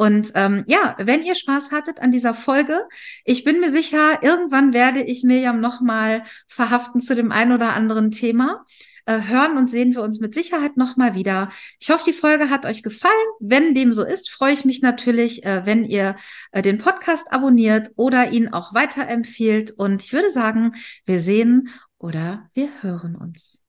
Und 0.00 0.32
ähm, 0.34 0.64
ja, 0.66 0.94
wenn 0.96 1.22
ihr 1.22 1.34
Spaß 1.34 1.72
hattet 1.72 2.00
an 2.00 2.10
dieser 2.10 2.32
Folge, 2.32 2.88
ich 3.26 3.44
bin 3.44 3.60
mir 3.60 3.70
sicher, 3.70 4.22
irgendwann 4.22 4.72
werde 4.72 5.02
ich 5.02 5.24
Mirjam 5.24 5.60
nochmal 5.60 6.22
verhaften 6.48 7.02
zu 7.02 7.14
dem 7.14 7.30
einen 7.30 7.52
oder 7.52 7.74
anderen 7.74 8.10
Thema. 8.10 8.64
Äh, 9.04 9.20
hören 9.28 9.58
und 9.58 9.68
sehen 9.68 9.94
wir 9.94 10.00
uns 10.00 10.18
mit 10.18 10.32
Sicherheit 10.32 10.78
nochmal 10.78 11.14
wieder. 11.14 11.50
Ich 11.80 11.90
hoffe, 11.90 12.04
die 12.06 12.14
Folge 12.14 12.48
hat 12.48 12.64
euch 12.64 12.82
gefallen. 12.82 13.12
Wenn 13.40 13.74
dem 13.74 13.92
so 13.92 14.02
ist, 14.02 14.30
freue 14.30 14.54
ich 14.54 14.64
mich 14.64 14.80
natürlich, 14.80 15.44
äh, 15.44 15.66
wenn 15.66 15.84
ihr 15.84 16.16
äh, 16.52 16.62
den 16.62 16.78
Podcast 16.78 17.30
abonniert 17.30 17.90
oder 17.96 18.30
ihn 18.30 18.48
auch 18.48 18.72
weiterempfiehlt. 18.72 19.70
Und 19.72 20.02
ich 20.02 20.14
würde 20.14 20.30
sagen, 20.30 20.72
wir 21.04 21.20
sehen 21.20 21.68
oder 21.98 22.48
wir 22.54 22.70
hören 22.80 23.16
uns. 23.16 23.60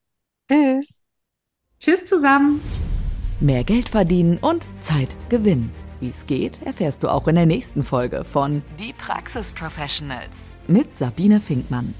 Tschüss. 0.49 1.01
Tschüss 1.81 2.05
zusammen. 2.05 2.61
Mehr 3.41 3.65
Geld 3.65 3.89
verdienen 3.89 4.37
und 4.37 4.65
Zeit 4.79 5.17
gewinnen. 5.27 5.80
Wie 6.01 6.09
es 6.09 6.25
geht, 6.25 6.59
erfährst 6.63 7.03
du 7.03 7.09
auch 7.09 7.27
in 7.27 7.35
der 7.35 7.45
nächsten 7.45 7.83
Folge 7.83 8.25
von 8.25 8.63
Die 8.79 8.91
Praxis 8.91 9.53
Professionals 9.53 10.49
mit 10.67 10.97
Sabine 10.97 11.39
Finkmann. 11.39 11.93